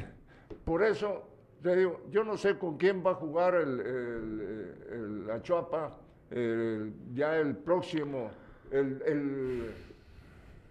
[0.65, 1.23] por eso,
[1.63, 5.99] te digo, yo no sé con quién va a jugar el, el, el- la Chuapa
[6.31, 8.31] el- ya el próximo,
[8.71, 9.03] el,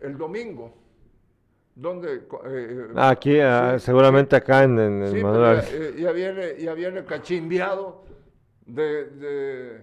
[0.01, 0.73] el, domingo.
[1.78, 6.55] Eh, eh, Aquí, ah, sí, seguramente acá en, en Sí, Manuel pero ya, ya viene,
[6.57, 8.03] ya viene cachimbiado
[8.66, 9.82] de, de-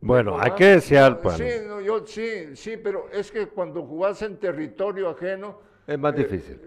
[0.00, 1.36] Bueno, hay que desear, pues.
[1.36, 5.58] Sí, no, yo, sí, sí, pero es que cuando jugás en territorio ajeno...
[5.86, 6.60] Es más eh, difícil.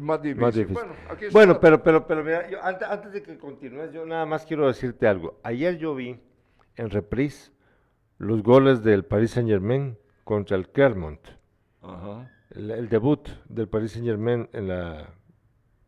[0.00, 0.40] más difícil.
[0.42, 0.74] Más difícil.
[0.74, 1.26] Bueno, aquí.
[1.32, 4.66] Bueno, pero, pero, pero mira, yo antes, antes de que continúes, yo nada más quiero
[4.66, 5.38] decirte algo.
[5.42, 6.20] Ayer yo vi
[6.76, 7.50] en reprise
[8.18, 11.20] los goles del Paris Saint Germain contra el Clermont,
[11.80, 15.14] Ajá, el, el debut del Paris Saint Germain en la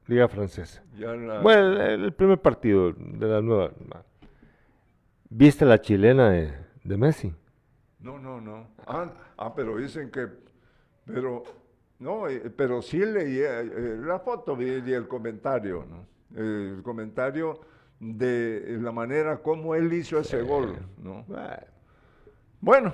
[0.06, 0.82] Liga Francesa.
[0.96, 3.72] ya la- Bueno, el, el primer partido de la nueva.
[5.32, 6.52] ¿Viste la chilena de,
[6.82, 7.32] de Messi?
[8.00, 8.66] No, no, no.
[8.84, 10.26] Ah, ah, pero dicen que...
[11.06, 11.44] Pero,
[12.00, 16.06] no, eh, pero sí leí eh, eh, la foto y el comentario, ¿no?
[16.36, 17.60] Eh, el comentario
[18.00, 21.24] de la manera como él hizo ese gol, ¿no?
[22.60, 22.92] Bueno,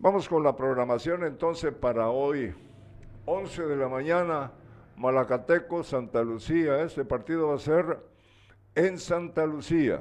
[0.00, 2.52] vamos con la programación entonces para hoy.
[3.24, 4.50] 11 de la mañana,
[4.96, 6.82] Malacateco, Santa Lucía.
[6.82, 8.00] Este partido va a ser
[8.74, 10.00] en Santa Lucía.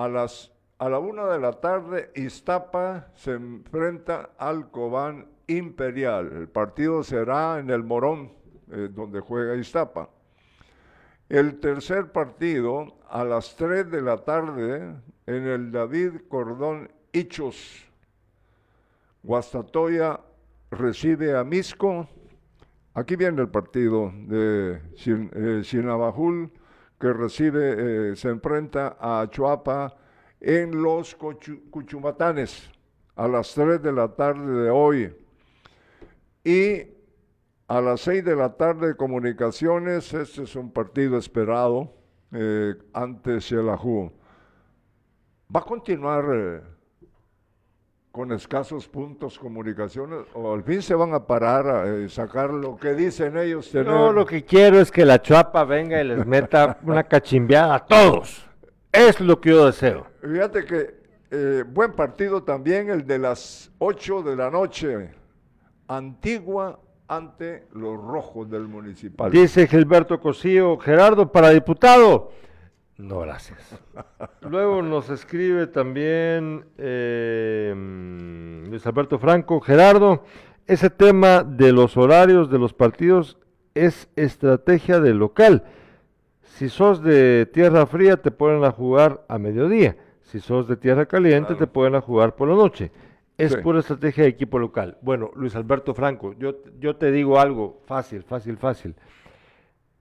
[0.00, 6.32] A las a la una de la tarde, Iztapa se enfrenta al Cobán Imperial.
[6.32, 8.32] El partido será en el Morón,
[8.70, 10.08] eh, donde juega Iztapa.
[11.28, 14.94] El tercer partido, a las 3 de la tarde,
[15.26, 17.84] en el David Cordón Hichos.
[19.22, 20.18] Guastatoya
[20.70, 22.08] recibe a Misco.
[22.94, 26.50] Aquí viene el partido de Sin- eh, Sinabajul,
[27.00, 29.96] que recibe, eh, se enfrenta a Chuapa
[30.38, 31.16] en los
[31.70, 32.70] Cuchumatanes
[33.16, 35.16] a las 3 de la tarde de hoy.
[36.44, 36.82] Y
[37.68, 41.94] a las 6 de la tarde, Comunicaciones, este es un partido esperado
[42.32, 44.12] eh, ante Xelajú.
[45.54, 46.60] ¿Va a continuar eh,
[48.12, 52.76] con escasos puntos comunicaciones o al fin se van a parar a eh, sacar lo
[52.76, 53.86] que dicen ellos tener?
[53.86, 57.86] Yo lo que quiero es que la Chuapa venga y les meta una cachimbeada a
[57.86, 58.46] todos.
[58.92, 60.06] Es lo que yo deseo.
[60.20, 61.00] Fíjate que
[61.30, 65.10] eh, buen partido también el de las 8 de la noche.
[65.86, 69.30] Antigua ante los rojos del municipal.
[69.30, 72.30] Dice Gilberto Cosío, Gerardo, para diputado.
[73.00, 73.58] No, gracias.
[74.42, 77.74] Luego nos escribe también eh,
[78.68, 80.24] Luis Alberto Franco, Gerardo,
[80.66, 83.38] ese tema de los horarios de los partidos
[83.74, 85.64] es estrategia del local.
[86.42, 89.96] Si sos de tierra fría, te ponen a jugar a mediodía.
[90.22, 92.92] Si sos de tierra caliente, te ponen a jugar por la noche.
[93.38, 93.58] Es Sí.
[93.62, 94.98] pura estrategia de equipo local.
[95.00, 98.94] Bueno, Luis Alberto Franco, yo, yo te digo algo fácil, fácil, fácil.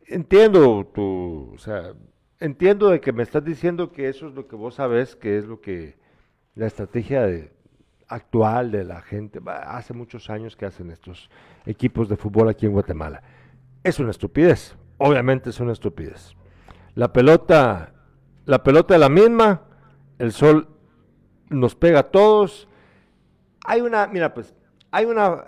[0.06, 1.93] Entiendo tu, o sea,
[2.39, 5.45] entiendo de que me estás diciendo que eso es lo que vos sabes, que es
[5.45, 5.97] lo que
[6.55, 7.51] la estrategia de-
[8.07, 11.29] actual de la gente, hace muchos años que hacen estos
[11.67, 13.21] equipos de fútbol aquí en Guatemala.
[13.83, 16.33] Es una estupidez, obviamente es una estupidez.
[16.95, 17.93] La pelota,
[18.45, 19.61] la pelota es la misma,
[20.17, 20.67] el sol
[21.49, 22.67] nos pega a todos.
[23.65, 24.55] Hay una, mira pues,
[24.89, 25.45] hay una,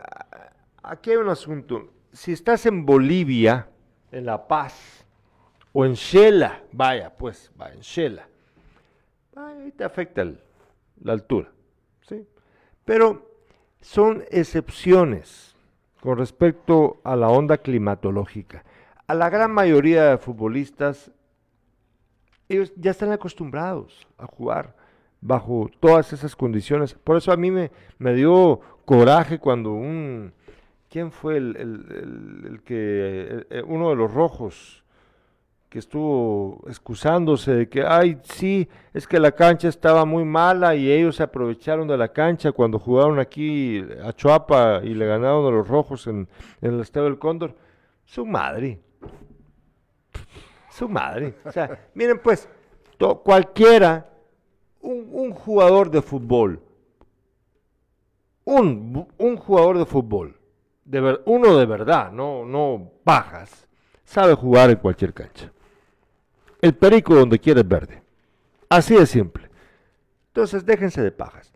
[0.83, 1.91] aquí hay un asunto.
[2.11, 3.69] Si estás en Bolivia,
[4.11, 5.00] en La Paz,
[5.73, 8.27] o en Shela, vaya pues, va en Shela,
[9.35, 10.39] ahí te afecta el-
[11.03, 11.49] la altura,
[12.01, 12.27] ¿sí?
[12.85, 13.29] Pero
[13.79, 15.55] son excepciones
[16.01, 18.63] con respecto a la onda climatológica.
[19.07, 21.11] A la gran mayoría de futbolistas,
[22.49, 24.75] ellos ya están acostumbrados a jugar
[25.21, 26.93] bajo todas esas condiciones.
[26.93, 30.33] Por eso a mí me, me dio coraje cuando un...
[30.89, 33.21] ¿Quién fue el, el- el- que...
[33.29, 34.80] el- el- uno de los rojos
[35.71, 40.91] que estuvo excusándose de que, ay, sí, es que la cancha estaba muy mala y
[40.91, 45.49] ellos se aprovecharon de la cancha cuando jugaron aquí a Chuapa y le ganaron a
[45.49, 46.27] los rojos en,
[46.59, 47.55] en el Estadio del Cóndor.
[48.03, 48.81] Su madre.
[50.69, 51.35] Su madre.
[51.45, 52.49] O sea, miren pues,
[52.97, 54.09] to- cualquiera,
[54.81, 56.59] un, un jugador de fútbol,
[58.43, 60.37] un, un jugador de fútbol,
[60.83, 63.69] de ver- uno de verdad, no, no bajas,
[64.03, 65.49] sabe jugar en cualquier cancha.
[66.61, 68.01] El perico donde quiera es verde.
[68.69, 69.49] Así de simple.
[70.27, 71.51] Entonces, déjense de pajas.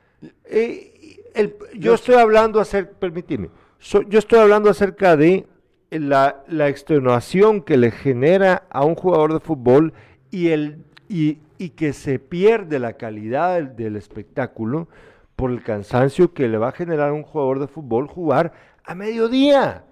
[0.46, 3.50] Eh, el- yo estoy hablando acerca, permíteme,
[3.80, 5.46] so- yo estoy hablando acerca de
[5.92, 9.94] la, la extenuación que le genera a un jugador de fútbol
[10.32, 14.88] y, el, y, y que se pierde la calidad del, del espectáculo
[15.36, 18.54] por el cansancio que le va a generar a un jugador de fútbol jugar
[18.84, 19.84] a mediodía.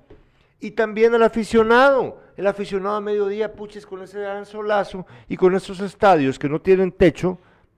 [0.60, 2.22] Y también al aficionado.
[2.36, 6.60] El aficionado a mediodía, puches, con ese gran solazo y con esos estadios que no
[6.60, 7.38] tienen techo.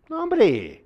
[0.09, 0.85] No, hombre.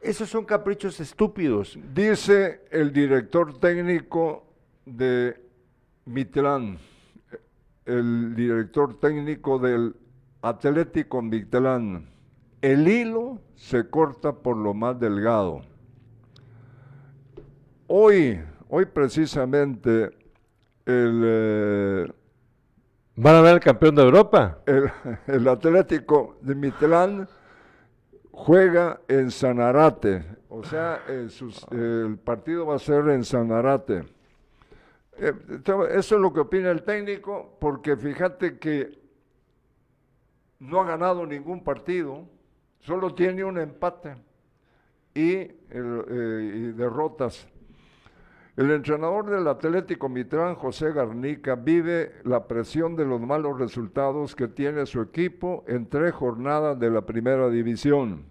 [0.00, 1.78] Esos son caprichos estúpidos.
[1.94, 4.46] Dice el director técnico
[4.84, 5.40] de
[6.06, 6.78] Mitlán,
[7.84, 9.94] el director técnico del
[10.40, 12.08] Atlético Mitlán,
[12.60, 15.62] el hilo se corta por lo más delgado.
[17.86, 20.10] Hoy, hoy precisamente,
[20.86, 22.12] el, eh,
[23.22, 24.58] ¿Van a ver al campeón de Europa?
[25.28, 27.28] el, Atlético de Mitlán
[28.32, 34.02] juega en Sanarate, o sea, el, sus- el partido va a ser en Sanarate.
[35.18, 35.32] Eh,
[35.92, 38.98] eso es lo que opina el técnico, porque fíjate que
[40.58, 42.26] no ha ganado ningún partido,
[42.80, 44.16] solo tiene un empate
[45.14, 47.46] eh, y derrotas.
[48.54, 54.46] El entrenador del Atlético Mitrán, José Garnica, vive la presión de los malos resultados que
[54.46, 58.26] tiene su equipo en tres jornadas de la primera división.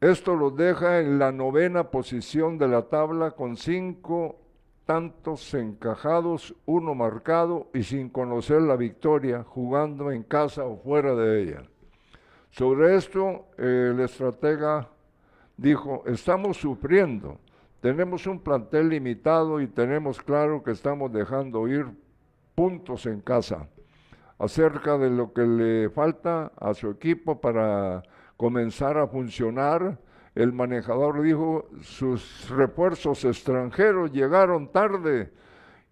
[0.00, 4.40] Esto los deja en la novena posición de la tabla con cinco
[4.84, 11.40] tantos encajados, uno marcado y sin conocer la victoria, jugando en casa o fuera de
[11.40, 11.62] ella.
[12.50, 14.88] Sobre esto, el estratega
[15.56, 17.38] dijo, estamos sufriendo,
[17.84, 21.84] tenemos un plantel limitado y tenemos claro que estamos dejando ir
[22.54, 23.68] puntos en casa.
[24.38, 28.02] Acerca de lo que le falta a su equipo para
[28.38, 29.98] comenzar a funcionar,
[30.34, 35.30] el manejador dijo, sus refuerzos extranjeros llegaron tarde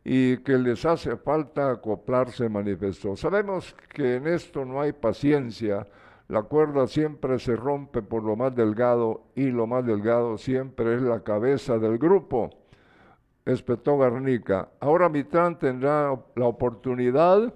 [0.02, 3.16] y que les hace falta acoplarse, manifestó.
[3.16, 5.86] Sabemos que en esto no hay paciencia,
[6.28, 11.02] la cuerda siempre se rompe por lo más delgado y lo más delgado siempre es
[11.02, 12.50] la cabeza del grupo,
[13.44, 14.70] espetó Garnica.
[14.80, 17.52] Ahora Mitrán tendrá la oportunidad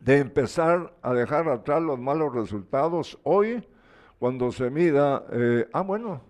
[0.00, 3.66] de empezar a dejar atrás los malos resultados hoy
[4.18, 6.22] cuando se mida, eh, ah bueno,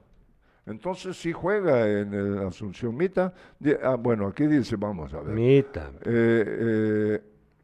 [0.64, 3.34] entonces sí juega en el Asunción Mita,
[3.82, 5.34] ah, bueno, aquí dice, vamos a ver.
[5.34, 5.90] Mita.
[6.05, 7.22] Eh, eh,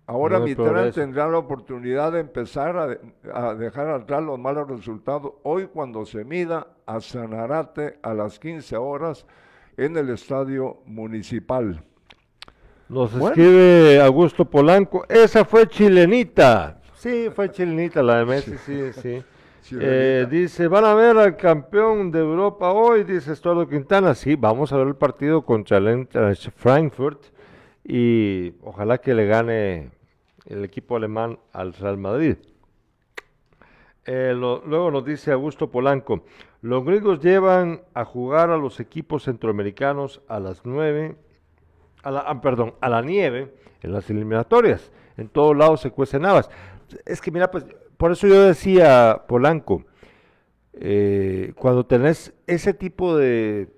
[0.08, 2.98] ahora No tendrá la oportunidad de empezar a, de-
[3.32, 8.76] a dejar atrás los malos resultados hoy cuando se mida a Sanarate a las 15
[8.76, 9.26] horas
[9.76, 11.82] en el estadio municipal.
[12.88, 13.28] Nos Bueno.
[13.28, 15.04] escribe Augusto Polanco.
[15.08, 16.80] Esa fue chilenita.
[16.94, 19.22] Sí, fue chilenita la de Messi, sí, sí.
[19.78, 24.14] Eh, dice, van a ver al campeón de Europa hoy, dice Estuardo Quintana.
[24.14, 26.08] Sí, vamos a ver el partido contra el
[26.56, 27.24] Frankfurt
[27.84, 29.90] y ojalá que le gane
[30.48, 32.36] el equipo alemán al Real Madrid.
[34.04, 36.24] Eh, luego nos dice Augusto Polanco,
[36.62, 41.14] los gringos llevan a jugar a los equipos centroamericanos a las 9,
[42.02, 44.90] a la, ah, perdón, a la nieve en las eliminatorias.
[45.18, 46.48] En todos lados se cuecen habas.
[47.04, 47.66] Es que mira, pues,
[47.98, 49.84] por eso yo decía, Polanco,
[50.72, 53.68] eh, cuando tenés ese tipo de,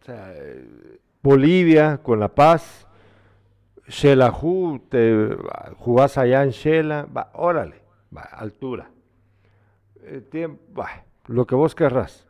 [0.00, 2.86] o sea, eh, Bolivia con La Paz,
[3.88, 5.36] Xelajú, te
[5.76, 7.82] jugás allá en Xela, va, órale,
[8.16, 8.90] va, altura.
[10.04, 10.20] Eh,
[11.26, 12.26] lo que vos querrás.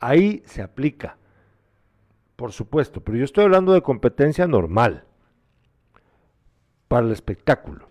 [0.00, 1.16] Ahí se aplica,
[2.36, 5.04] por supuesto, pero yo estoy hablando de competencia normal
[6.88, 7.88] para el espectáculo.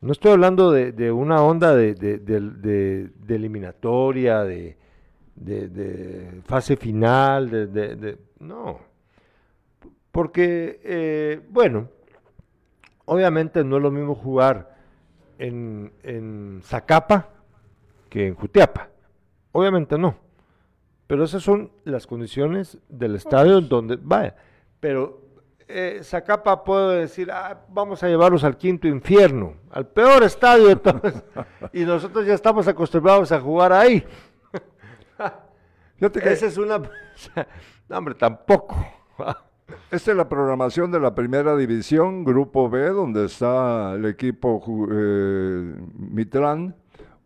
[0.00, 4.76] No estoy hablando de, una onda de, de- de- eliminatoria, de,
[6.44, 7.50] fase final,
[7.96, 8.78] de- no.
[10.12, 11.88] Porque, eh, bueno,
[13.06, 14.76] obviamente no es lo mismo jugar
[15.38, 17.28] en, en Zacapa
[18.10, 18.88] que en Jutiapa.
[19.52, 20.16] Obviamente no.
[21.06, 24.36] Pero esas son las condiciones del estadio en donde vaya.
[24.80, 25.22] Pero
[25.68, 30.76] eh, Zacapa puede decir, ah, vamos a llevarlos al quinto infierno, al peor estadio de
[30.76, 31.14] todos.
[31.72, 34.04] y nosotros ya estamos acostumbrados a jugar ahí.
[35.96, 36.78] Fíjate que Esa es una...
[37.88, 38.76] no, hombre, tampoco.
[39.90, 45.74] Esta es la programación de la primera división, Grupo B, donde está el equipo eh.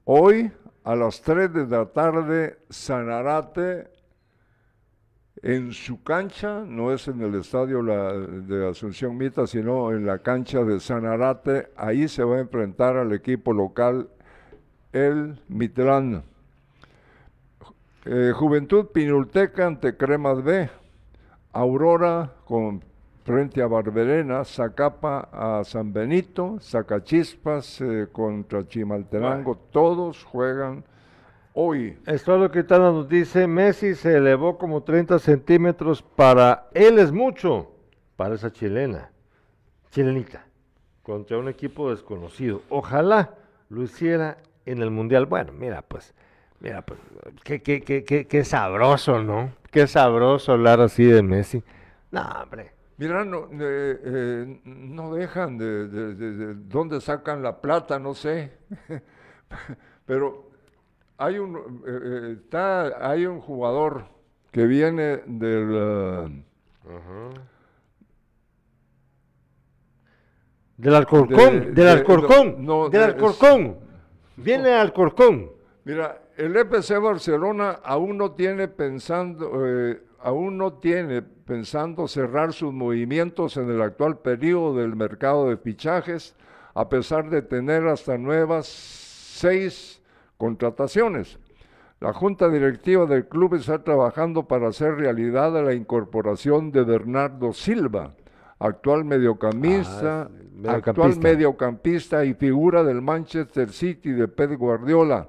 [0.04, 0.50] Hoy
[0.84, 3.90] a las 3 de la tarde, Sanarate
[5.42, 10.64] en su cancha, no es en el estadio de Asunción Mita, sino en la cancha
[10.64, 11.68] de Sanarate.
[11.76, 14.08] Ahí se va a enfrentar al equipo local,
[14.92, 16.24] el Mitlán.
[18.06, 20.79] Eh, Juventud Pinulteca ante Cremas B.
[21.52, 22.82] Aurora con
[23.24, 30.84] frente a Barberena, Zacapa a San Benito, Zacachispas eh, contra Chimaltenango, todos juegan
[31.54, 31.98] hoy.
[32.06, 37.70] Esto Quintana nos dice, Messi se elevó como 30 centímetros, para él es mucho,
[38.16, 39.10] para esa chilena,
[39.90, 40.46] chilenita,
[41.02, 42.62] contra un equipo desconocido.
[42.68, 43.34] Ojalá
[43.68, 45.26] lo hiciera en el Mundial.
[45.26, 46.14] Bueno, mira, pues,
[46.60, 46.98] mira, pues,
[47.44, 49.50] qué, qué, qué, qué, qué sabroso, ¿no?
[49.70, 51.62] Qué sabroso hablar así de Messi.
[52.10, 52.72] No, hombre.
[52.98, 58.14] Mira, no, eh, eh, no dejan de, de- de- de dónde sacan la plata, no
[58.14, 58.52] sé.
[60.06, 60.50] Pero
[61.16, 61.56] hay un,
[61.86, 64.04] eh, eh, está, hay un jugador
[64.50, 65.70] que viene del...
[65.74, 66.42] eh,
[70.76, 73.76] Del Alcorcón, De- del de- Alcorcón, no, no, del de- Alcorcón.
[74.36, 75.50] Viene Alcorcón.
[75.84, 82.72] Mira, el EPC Barcelona aún no tiene pensando, eh, aún no tiene pensando cerrar sus
[82.72, 86.34] movimientos en el actual periodo del mercado de fichajes,
[86.74, 90.00] a pesar de tener hasta nuevas seis
[90.38, 91.38] contrataciones.
[92.00, 98.14] La junta directiva del club está trabajando para hacer realidad la incorporación de Bernardo Silva,
[98.58, 100.72] actual mediocampista, Ah, mediocampista.
[100.72, 105.28] actual mediocampista y figura del Manchester City de Pep Guardiola.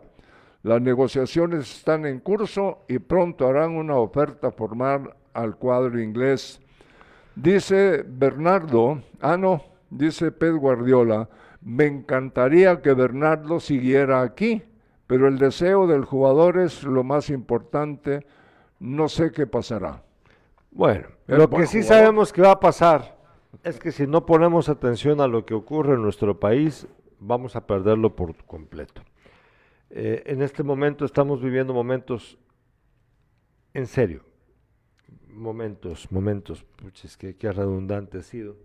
[0.64, 6.62] Las negociaciones están en curso y pronto harán una oferta formal al cuadro inglés.
[7.36, 11.30] Dice Bernardo, ah no, dice Pep Guardiola,
[11.62, 14.62] me encantaría que Bernardo siguiera aquí,
[15.07, 18.26] pero el deseo del jugador es lo más importante,
[18.80, 20.03] no sé qué pasará.
[20.72, 21.97] Bueno, Es lo que sí jugador.
[22.03, 23.18] sabemos que va a pasar
[23.64, 26.88] es que si no ponemos atención a lo que ocurre en nuestro país,
[27.20, 29.01] vamos a perderlo por completo.
[29.93, 32.37] Eh, en este momento estamos viviendo momentos,
[33.73, 34.23] en serio,
[35.27, 38.55] momentos, momentos, puches, qué, qué redundante ha sido.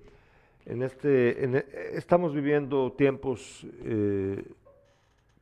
[0.64, 4.44] En este, en e- estamos viviendo tiempos eh,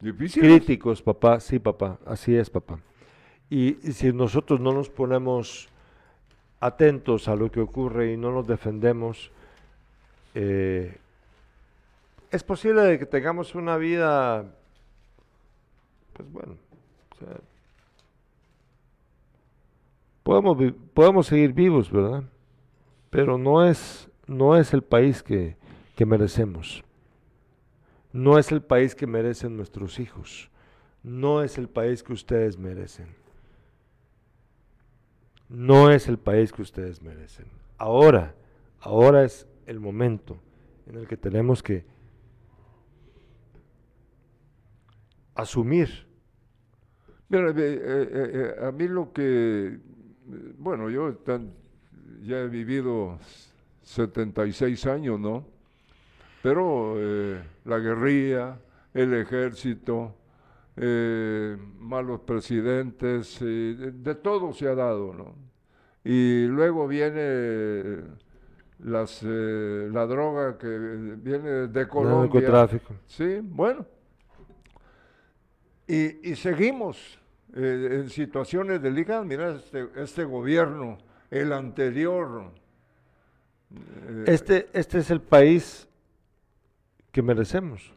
[0.00, 0.42] Difícil.
[0.42, 2.78] críticos, papá, sí, papá, así es, papá.
[3.50, 5.68] Y, y si nosotros no nos ponemos
[6.60, 9.30] atentos a lo que ocurre y no nos defendemos,
[10.34, 10.96] eh,
[12.30, 14.46] es posible de que tengamos una vida,
[16.14, 16.56] pues bueno,
[17.12, 17.40] o sea,
[20.22, 22.24] podemos, podemos seguir vivos, ¿verdad?
[23.10, 25.56] Pero no es, no es el país que,
[25.94, 26.82] que merecemos.
[28.12, 30.50] No es el país que merecen nuestros hijos.
[31.02, 33.08] No es el país que ustedes merecen.
[35.48, 37.46] No es el país que ustedes merecen.
[37.76, 38.34] Ahora,
[38.80, 40.38] ahora es el momento
[40.86, 41.84] en el que tenemos que
[45.34, 46.06] asumir.
[47.28, 49.78] Mira, eh, eh, eh, a mí lo que,
[50.58, 51.52] bueno, yo tan-
[52.22, 53.18] ya he vivido
[53.82, 55.46] 76 años, ¿no?
[56.42, 56.96] Pero
[57.64, 58.58] la guerrilla,
[58.92, 60.14] el ejército,
[60.76, 65.34] eh, malos presidentes, de, de todo se ha dado, ¿no?
[66.04, 68.02] Y luego viene
[68.80, 72.40] las, eh, la droga que viene de Colombia.
[72.40, 72.94] narcotráfico.
[73.06, 73.86] Sí, bueno.
[75.86, 77.18] Y, y seguimos
[77.54, 79.24] eh, en situaciones delicadas.
[79.26, 80.98] Mira, este, este gobierno,
[81.30, 82.50] el anterior.
[83.70, 85.86] eh, Este, este es el país
[87.12, 87.92] que merecemos.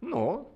[0.00, 0.50] No.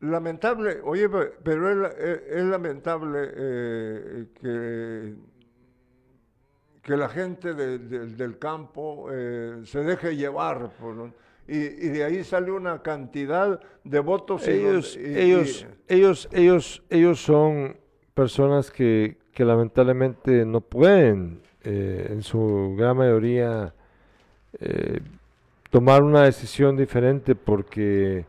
[0.00, 5.14] Lamentable, oye, pe- pero es, la- es- es lamentable eh, que,
[6.82, 10.72] que la gente de- de- del campo eh, se deje llevar.
[10.72, 11.12] por-
[11.48, 14.46] y, y de ahí sale una cantidad de votos.
[14.46, 17.76] Ellos, y- ellos, y- ellos, ellos, ellos son
[18.14, 23.74] personas que, que lamentablemente no pueden, eh, en su gran mayoría,
[24.60, 25.00] eh,
[25.70, 28.24] tomar una decisión diferente porque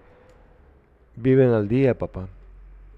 [1.16, 2.28] viven al día, papá.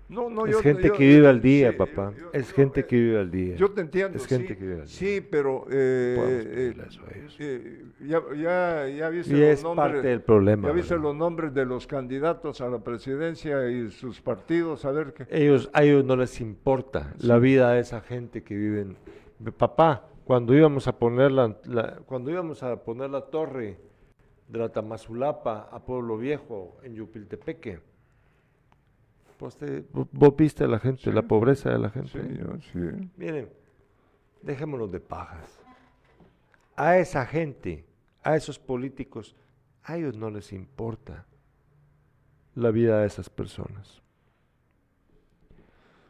[0.08, 2.14] No, no, es yo- gente yo- que vive al día, sí, papá.
[2.16, 3.56] yo- es gente que vive al día.
[3.56, 4.18] Yo te entiendo.
[4.18, 4.88] Es gente sí, que vive al día.
[4.88, 6.76] Sí, pero eh, eh,
[7.40, 9.92] eh, ya, ya, ya viste Y los es nombres.
[9.94, 11.04] parte del problema, Ya viste ¿verdad?
[11.08, 15.26] los nombres de los candidatos a la presidencia y sus partidos, a ver qué.
[15.30, 18.98] Ellos, a ellos no les importa la vida de esa gente que viven.
[19.40, 23.78] Mi Papá, cuando íbamos a poner la, la- cuando íbamos a poner la torre
[24.48, 27.80] de la Tamazulapa a Pueblo Viejo en Yupiltepeque,
[29.38, 32.10] pues te- vo- vos viste a la gente, la pobreza de la gente.
[32.12, 33.10] Sí, yo- sí.
[33.18, 33.50] Miren,
[34.42, 35.60] dejémonos de pajas.
[36.76, 37.86] A esa gente,
[38.24, 39.36] a esos políticos,
[39.84, 41.26] a ellos no les importa
[42.56, 44.02] la vida de esas personas.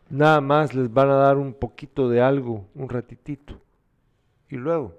[0.09, 3.59] Nada más les van a dar un poquito de algo, un ratitito,
[4.49, 4.93] y luego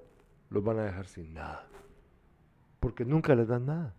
[0.51, 1.67] los van a dejar sin nada,
[2.81, 3.95] porque nunca les dan nada.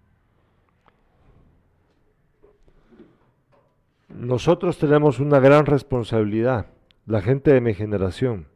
[4.09, 6.67] Nosotros tenemos una gran responsabilidad,
[7.05, 8.47] la gente de mi generación.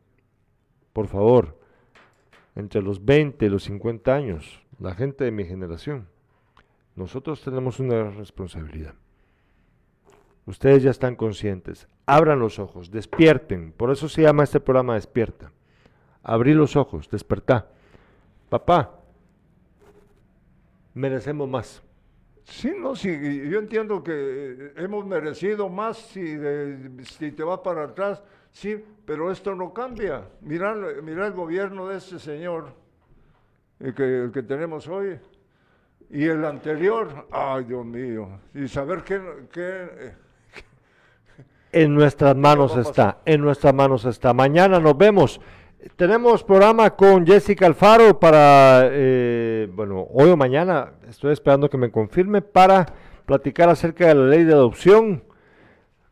[0.94, 1.60] Por favor,
[2.56, 6.08] entre los 20 y los 50 años, la gente de mi generación,
[6.96, 8.96] nosotros tenemos una gran responsabilidad.
[10.46, 15.52] Ustedes ya están conscientes, abran los ojos, despierten, por eso se llama este programa Despierta.
[16.24, 17.70] Abrí los ojos, despertá.
[18.50, 19.00] Papá,
[20.94, 21.84] merecemos más.
[22.44, 23.10] Sí, no, sí,
[23.50, 28.84] yo entiendo que eh, hemos merecido más si, de- si te vas para atrás, sí,
[29.06, 30.28] pero esto no cambia.
[30.42, 32.74] Mira, mira el gobierno de ese señor,
[33.80, 35.20] el que, el que tenemos hoy,
[36.10, 40.14] y el anterior, ay Dios mío, y saber qué, qué, eh,
[41.72, 44.34] En nuestras manos está, en nuestras manos está.
[44.34, 45.40] Mañana nos vemos.
[45.96, 51.90] Tenemos programa con Jessica Alfaro para, eh, bueno, hoy o mañana, estoy esperando que me
[51.90, 52.86] confirme, para
[53.26, 55.24] platicar acerca de la ley de adopción,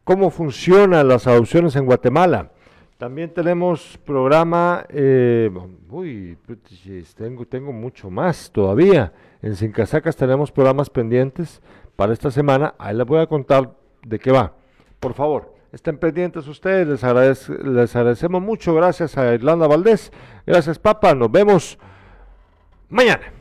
[0.03, 2.49] cómo funcionan las adopciones en Guatemala.
[2.97, 5.51] También tenemos programa, eh,
[5.91, 6.35] uy,
[7.15, 9.13] tengo, tengo mucho más todavía.
[9.43, 11.61] En Sin Casacas tenemos programas pendientes
[11.95, 12.73] para esta semana.
[12.79, 14.51] Ahí les voy a contar de qué va.
[14.99, 16.87] Por favor, estén pendientes ustedes.
[16.87, 18.73] Les, agradec- les agradecemos mucho.
[18.75, 20.11] Gracias a Irlanda Valdés.
[20.45, 21.13] Gracias, Papa.
[21.15, 21.77] Nos vemos
[22.89, 23.38] mañana.